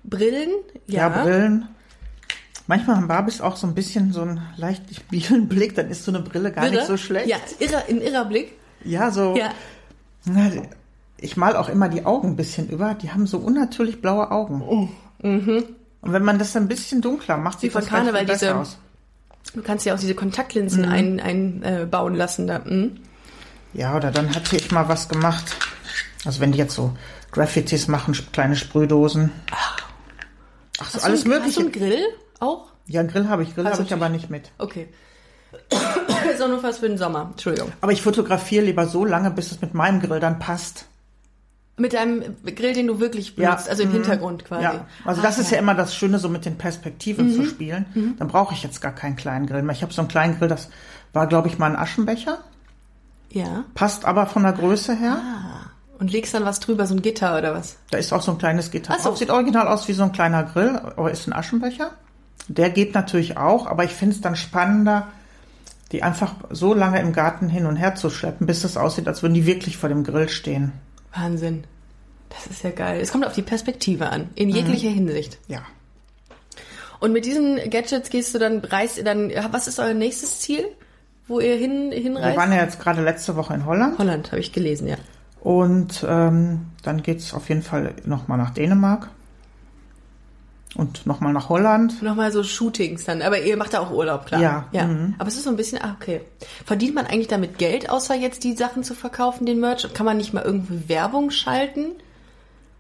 [0.03, 0.49] Brillen,
[0.87, 1.09] ja.
[1.09, 1.67] Ja, Brillen.
[2.69, 6.11] Manchmal haben Barbies auch so ein bisschen so einen leicht bielen Blick, dann ist so
[6.11, 6.75] eine Brille gar Irre.
[6.75, 7.27] nicht so schlecht.
[7.27, 8.51] Ja, irrer, ein irrer Blick.
[8.85, 9.35] Ja, so.
[9.35, 9.49] Ja.
[10.25, 10.51] Na,
[11.17, 12.93] ich mal auch immer die Augen ein bisschen über.
[12.93, 14.61] Die haben so unnatürlich blaue Augen.
[14.61, 17.81] Und wenn man das ein bisschen dunkler macht, sieht Oh, mhm.
[17.81, 18.77] das Karneval besser diese- aus.
[19.55, 22.63] Du kannst ja auch diese Kontaktlinsen ein, einbauen lassen da.
[22.63, 22.97] Hm?
[23.73, 25.55] Ja, oder dann hatte ich mal was gemacht.
[26.23, 26.93] Also wenn die jetzt so
[27.31, 29.31] Graffitis machen, kleine Sprühdosen.
[29.51, 29.79] Ach,
[30.77, 31.47] so Hast alles einen- mögliche.
[31.47, 32.03] Hast du einen Grill
[32.39, 32.71] auch?
[32.87, 34.51] ja, einen Grill habe ich, Grill habe ich aber nicht mit.
[34.57, 34.87] Okay.
[36.33, 37.29] ist auch nur was für den Sommer.
[37.31, 37.71] Entschuldigung.
[37.81, 40.85] Aber ich fotografiere lieber so lange, bis es mit meinem Grill dann passt.
[41.77, 43.49] Mit deinem Grill, den du wirklich Ja.
[43.51, 43.93] benutzt, also im Mhm.
[43.93, 44.63] Hintergrund quasi.
[44.63, 48.15] Ja, also Ah, das ist ja immer das Schöne, so mit den Perspektiven zu spielen.
[48.19, 49.75] Dann brauche ich jetzt gar keinen kleinen Grill mehr.
[49.75, 50.69] Ich habe so einen kleinen Grill, das
[51.13, 52.39] war, glaube ich, mal ein Aschenbecher.
[53.31, 53.63] Ja.
[53.75, 55.21] Passt aber von der Größe her.
[55.99, 57.77] Und legst dann was drüber, so ein Gitter oder was?
[57.91, 59.15] Da ist auch so ein kleines Gitter Ach so.
[59.15, 61.91] Sieht original aus wie so ein kleiner Grill, aber ist ein Aschenbecher.
[62.49, 65.07] Der geht natürlich auch, aber ich finde es dann spannender,
[65.91, 69.21] die einfach so lange im Garten hin und her zu schleppen, bis es aussieht, als
[69.23, 70.73] würden die wirklich vor dem Grill stehen.
[71.15, 71.63] Wahnsinn.
[72.29, 72.99] Das ist ja geil.
[73.01, 75.39] Es kommt auf die Perspektive an, in jeglicher Hinsicht.
[75.47, 75.61] Ja.
[76.99, 80.65] Und mit diesen Gadgets gehst du dann, reist ihr dann, was ist euer nächstes Ziel,
[81.27, 82.37] wo ihr hin, Wir hinreist?
[82.37, 84.97] waren ja jetzt gerade letzte Woche in Holland Holland, habe ich gelesen, ja.
[85.41, 89.09] und ähm, dann geht's auf jeden Fall nochmal nach Dänemark
[90.75, 92.01] und nochmal nach Holland.
[92.03, 94.41] Nochmal so Shootings dann, aber ihr macht da auch Urlaub, klar.
[94.41, 94.85] Ja, ja.
[94.87, 95.15] mhm.
[95.17, 96.21] Aber es ist so ein bisschen, ah, okay.
[96.65, 99.91] Verdient man eigentlich damit Geld, außer jetzt die Sachen zu verkaufen, den Merch?
[99.93, 101.87] Kann man nicht mal irgendwie Werbung schalten?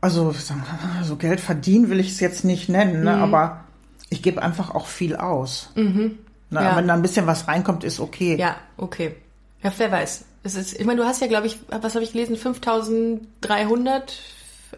[0.01, 3.03] Also sagen wir mal, so Geld verdienen will ich es jetzt nicht nennen, Mhm.
[3.05, 3.17] ne?
[3.17, 3.63] aber
[4.09, 5.69] ich gebe einfach auch viel aus.
[5.75, 6.15] Ne?
[6.51, 6.75] Ja.
[6.75, 8.35] Wenn da ein bisschen was reinkommt, ist okay.
[8.37, 9.15] Ja, okay.
[9.61, 10.25] Ja, wer weiß.
[10.41, 14.19] Es ist, ich meine, du hast ja, glaube ich, was habe ich gelesen, 5300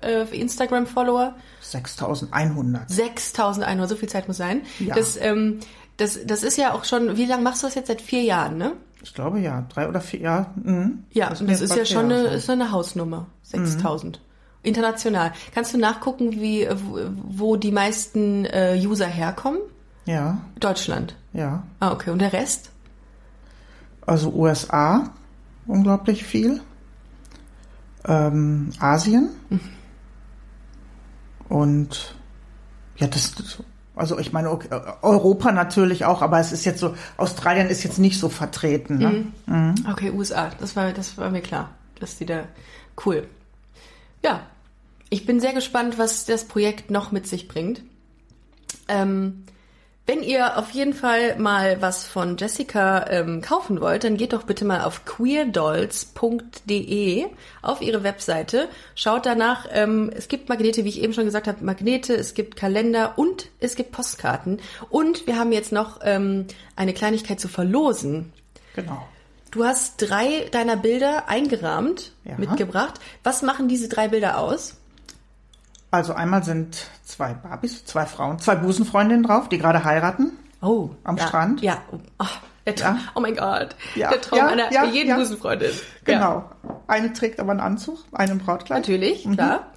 [0.01, 1.35] äh, Instagram-Follower.
[1.61, 2.89] 6100.
[2.89, 4.61] 6100, so viel Zeit muss sein.
[4.79, 4.95] Ja.
[4.95, 5.59] Das, ähm,
[5.97, 7.87] das, das ist ja auch schon, wie lange machst du das jetzt?
[7.87, 8.73] Seit vier Jahren, ne?
[9.03, 10.53] Ich glaube ja, drei oder vier, ja.
[10.63, 11.03] Mhm.
[11.11, 13.27] Ja, Das und das ist ja schon Jahre eine, ist eine Hausnummer.
[13.43, 14.19] 6000.
[14.63, 15.31] International.
[15.55, 16.67] Kannst du nachgucken, wie,
[17.27, 19.59] wo- die meisten äh, User herkommen?
[20.05, 21.15] Ja, Deutschland.
[21.33, 21.63] ja.
[21.79, 22.11] Ah, okay.
[22.11, 22.69] Und der Rest?
[24.05, 25.09] Also USA,
[25.67, 26.61] unglaublich viel.
[28.05, 29.29] Ähm, Asien.
[31.51, 32.15] Und
[32.95, 33.33] ja, das,
[33.93, 34.69] Also ich meine, okay,
[35.01, 38.97] Europa natürlich auch, aber es ist jetzt so, Australien ist jetzt nicht so vertreten.
[38.97, 39.25] Ne?
[39.47, 39.75] Mhm.
[39.91, 42.45] Okay, USA, das war, das war mir klar, dass die da
[43.05, 43.27] cool.
[44.23, 44.43] Ja,
[45.09, 47.81] ich bin sehr gespannt, was das Projekt noch mit sich bringt.
[48.87, 49.43] Ähm,
[50.07, 54.43] wenn ihr auf jeden Fall mal was von Jessica ähm, kaufen wollt, dann geht doch
[54.43, 57.25] bitte mal auf queerdolls.de
[57.61, 58.67] auf ihre Webseite.
[58.95, 59.67] Schaut danach.
[59.71, 63.49] Ähm, es gibt Magnete, wie ich eben schon gesagt habe, Magnete, es gibt Kalender und
[63.59, 64.59] es gibt Postkarten.
[64.89, 68.33] Und wir haben jetzt noch ähm, eine Kleinigkeit zu verlosen.
[68.75, 69.07] Genau.
[69.51, 72.37] Du hast drei deiner Bilder eingerahmt Ja.
[72.37, 72.95] mitgebracht.
[73.23, 74.77] Was machen diese drei Bilder aus?
[75.91, 80.31] Also einmal sind zwei Barbies, zwei Frauen, zwei Busenfreundinnen drauf, die gerade heiraten.
[80.61, 81.61] Oh, Am ja, Strand?
[81.61, 81.77] Ja.
[82.19, 82.25] Oh,
[82.65, 83.01] der Traum, Ja.
[83.15, 83.75] oh mein Gott.
[83.95, 85.15] Ja, Der Traum ja, einer ja, jeden.
[85.15, 85.71] Busenfreundin.
[86.05, 86.45] Genau.
[86.87, 88.79] Eine trägt aber einen Anzug, eine ein Brautkleid.
[88.79, 89.67] natürlich, klar.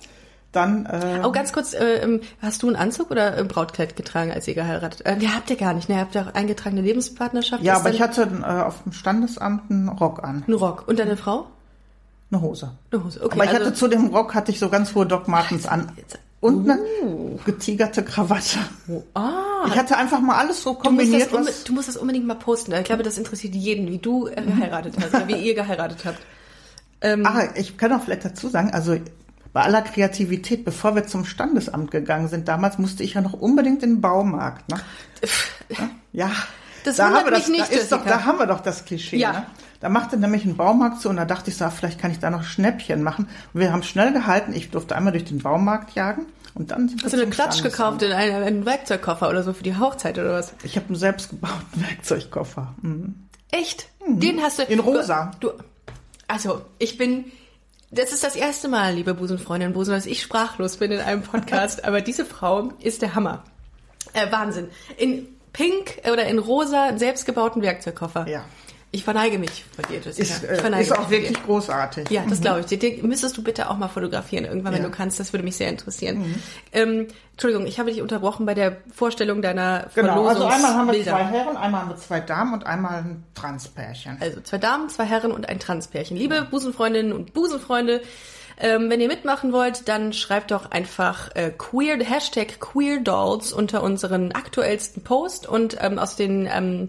[0.52, 4.30] Dann äh, Oh, ganz kurz, äh, ähm, hast du einen Anzug oder ein Brautkleid getragen,
[4.30, 5.04] als ihr geheiratet?
[5.04, 5.96] Äh, ihr habt ihr gar nicht, ne?
[5.96, 7.64] Ihr habt ja auch eingetragene Lebenspartnerschaft.
[7.64, 10.86] ja, aber ich hatte äh, auf dem Standesamt einen Rock an, einen Rock.
[10.86, 11.48] Und deine Frau?
[12.34, 12.70] Eine Hose.
[12.90, 13.20] Eine Hose.
[13.24, 15.66] Okay, aber ich also, hatte zu dem Rock hatte ich so ganz hohe Doc Martens
[15.66, 15.90] an
[16.40, 16.78] und eine
[17.46, 18.58] getigerte Krawatte.
[19.14, 22.26] ah, Ich hatte einfach mal alles so du musst, das kombiniert, du musst das unbedingt
[22.26, 22.72] mal posten.
[22.72, 26.18] Ich glaube, das interessiert jeden, wie du äh, geheiratet hast oder wie ihr geheiratet habt.
[27.00, 28.96] Ähm, Ah, ich kann auch vielleicht dazu sagen, also
[29.54, 33.82] bei aller Kreativität, bevor wir zum Standesamt gegangen sind, damals musste ich ja noch unbedingt
[33.82, 34.68] in den Baumarkt.
[34.68, 34.80] Ne?
[36.12, 36.30] Ja,
[36.84, 38.60] Das da wundert haben wir mich das, nicht, da, ist doch, da haben wir doch
[38.60, 39.16] das Klischee.
[39.16, 39.32] Ja.
[39.32, 39.46] Ne?
[39.84, 42.18] Da machte nämlich ein Baumarkt zu und da dachte ich so, ah, vielleicht kann ich
[42.18, 43.28] da noch Schnäppchen machen.
[43.52, 44.54] Und wir haben schnell gehalten.
[44.54, 46.24] Ich durfte einmal durch den Baumarkt jagen
[46.54, 47.98] und dann sind wir hast du eine Klatsch Standesamt.
[47.98, 50.54] gekauft in einen, einen Werkzeugkoffer oder so für die Hochzeit oder was?
[50.62, 52.72] Ich habe einen selbstgebauten Werkzeugkoffer.
[52.80, 53.28] Mhm.
[53.50, 53.88] Echt?
[54.08, 54.62] Den hast du.
[54.62, 55.32] In rosa.
[55.40, 55.50] Du,
[56.28, 57.26] also, ich bin.
[57.90, 61.84] Das ist das erste Mal, liebe Busenfreundin Busen, dass ich sprachlos bin in einem Podcast.
[61.84, 63.44] aber diese Frau ist der Hammer.
[64.14, 64.68] Äh, Wahnsinn.
[64.96, 68.26] In pink oder in rosa selbstgebauten Werkzeugkoffer.
[68.26, 68.46] Ja.
[68.94, 70.22] Ich verneige mich vor dir, Jessica.
[70.22, 71.10] Ist, äh, ist auch vor dir.
[71.10, 72.10] wirklich großartig.
[72.10, 72.78] Ja, das glaube ich.
[72.78, 74.88] Den müsstest du bitte auch mal fotografieren irgendwann, wenn Ja.
[74.88, 75.18] du kannst.
[75.18, 76.40] Das würde mich sehr interessieren.
[76.72, 81.02] Ähm, Entschuldigung, ich habe dich unterbrochen bei der Vorstellung deiner Genau, also einmal haben wir
[81.02, 81.10] Verlosungsbilder.
[81.10, 84.16] zwei Herren, einmal haben wir zwei Damen und einmal ein Transpärchen.
[84.20, 86.16] Also zwei Damen, zwei Herren und ein Transpärchen.
[86.16, 88.00] Liebe Busenfreundinnen und Busenfreunde,
[88.60, 94.30] ähm, wenn ihr mitmachen wollt, dann schreibt doch einfach äh, queer, Hashtag QueerDolls unter unseren
[94.30, 96.88] aktuellsten Post und ähm, aus den, ähm,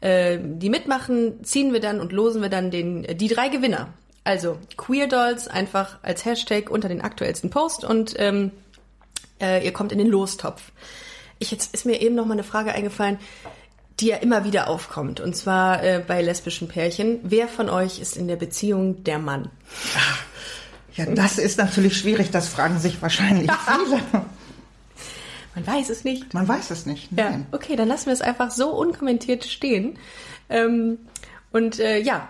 [0.00, 3.88] äh, die mitmachen, ziehen wir dann und losen wir dann den, die drei Gewinner.
[4.24, 8.52] Also QueerDolls einfach als Hashtag unter den aktuellsten Post und ähm,
[9.40, 10.72] äh, ihr kommt in den Lostopf.
[11.38, 13.18] Ich, jetzt ist mir eben noch mal eine Frage eingefallen,
[13.98, 15.20] die ja immer wieder aufkommt.
[15.20, 17.20] Und zwar äh, bei lesbischen Pärchen.
[17.22, 19.50] Wer von euch ist in der Beziehung der Mann?
[20.94, 23.50] Ja, das ist natürlich schwierig, das fragen sich wahrscheinlich
[24.10, 24.24] viele.
[25.66, 26.34] Man weiß es nicht.
[26.34, 27.10] Man weiß es nicht.
[27.16, 27.46] Ja, Nein.
[27.52, 29.98] okay, dann lassen wir es einfach so unkommentiert stehen.
[30.48, 30.98] Ähm,
[31.52, 32.28] und äh, ja,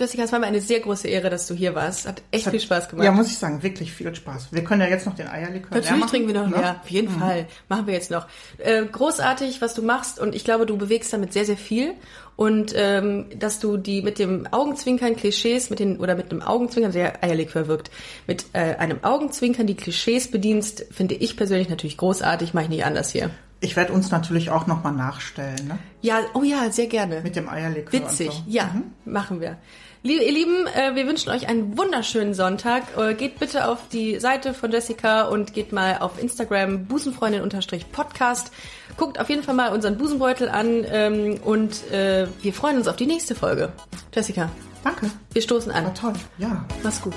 [0.00, 2.08] Jessica, es war mir eine sehr große Ehre, dass du hier warst.
[2.08, 3.04] Hat echt viel Spaß gemacht.
[3.04, 4.48] Ja, muss ich sagen, wirklich viel Spaß.
[4.50, 6.56] Wir können ja jetzt noch den Eierlikör Natürlich machen, trinken wir noch, ne?
[6.62, 7.46] ja, auf jeden Fall.
[7.68, 8.26] Machen wir jetzt noch.
[8.56, 11.94] Äh, großartig, was du machst und ich glaube, du bewegst damit sehr, sehr viel.
[12.36, 16.92] Und ähm, dass du die mit dem Augenzwinkern Klischees, mit den, oder mit einem Augenzwinkern,
[16.92, 17.90] der Eierlikör wirkt,
[18.26, 22.84] mit äh, einem Augenzwinkern die Klischees bedienst, finde ich persönlich natürlich großartig, mache ich nicht
[22.86, 23.30] anders hier.
[23.60, 25.78] Ich werde uns natürlich auch nochmal nachstellen, ne?
[26.00, 27.20] Ja, oh ja, sehr gerne.
[27.20, 27.92] Mit dem Eierlikör.
[27.92, 28.42] Witzig, so.
[28.46, 28.74] ja,
[29.04, 29.58] machen wir.
[30.02, 32.84] Liebe, ihr Lieben, äh, wir wünschen euch einen wunderschönen Sonntag.
[32.96, 38.50] Äh, geht bitte auf die Seite von Jessica und geht mal auf Instagram busenfreundin-podcast.
[38.96, 42.96] Guckt auf jeden Fall mal unseren Busenbeutel an ähm, und äh, wir freuen uns auf
[42.96, 43.72] die nächste Folge.
[44.14, 44.48] Jessica,
[44.82, 45.10] Danke.
[45.34, 45.94] wir stoßen War an.
[45.94, 46.14] toll.
[46.38, 46.64] Ja.
[46.82, 47.14] Mach's gut.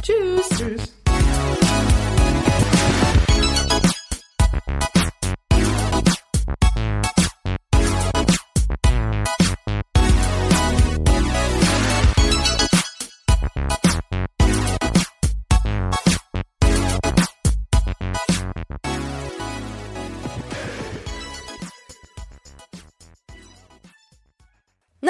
[0.00, 0.48] Tschüss.
[0.56, 1.03] Tschüss.